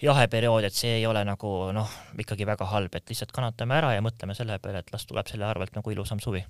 jaheperiood, 0.03 0.67
et 0.67 0.73
see 0.73 0.97
ei 0.99 1.05
ole 1.07 1.23
nagu 1.27 1.71
noh, 1.75 1.97
ikkagi 2.19 2.47
väga 2.47 2.69
halb, 2.73 2.95
et 2.95 3.09
lihtsalt 3.09 3.33
kannatame 3.35 3.77
ära 3.77 3.93
ja 3.95 4.05
mõtleme 4.05 4.35
selle 4.37 4.59
peale, 4.59 4.83
et 4.83 4.93
las 4.93 5.05
tuleb 5.09 5.27
selle 5.27 5.45
arvelt 5.45 5.75
nagu 5.77 5.91
ilusam 5.91 6.21
suvi 6.23 6.43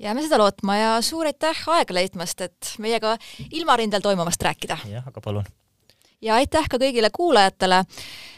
jääme 0.00 0.22
seda 0.22 0.38
lootma 0.38 0.76
ja 0.76 0.92
suur 1.04 1.28
aitäh 1.28 1.64
aega 1.68 1.94
leidmast, 1.94 2.40
et 2.40 2.74
meiega 2.78 3.16
ilmarindel 3.50 4.00
toimuvast 4.00 4.42
rääkida. 4.42 4.78
jah, 4.88 5.06
aga 5.06 5.20
palun. 5.20 5.44
ja 6.20 6.34
aitäh 6.40 6.68
ka 6.68 6.80
kõigile 6.80 7.10
kuulajatele 7.12 7.84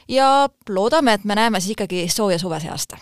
ja 0.09 0.49
loodame, 0.69 1.13
et 1.13 1.25
me 1.25 1.35
näeme 1.39 1.61
siis 1.61 1.77
ikkagi 1.77 2.09
sooja 2.09 2.39
suve 2.39 2.61
see 2.61 2.71
aasta 2.71 2.99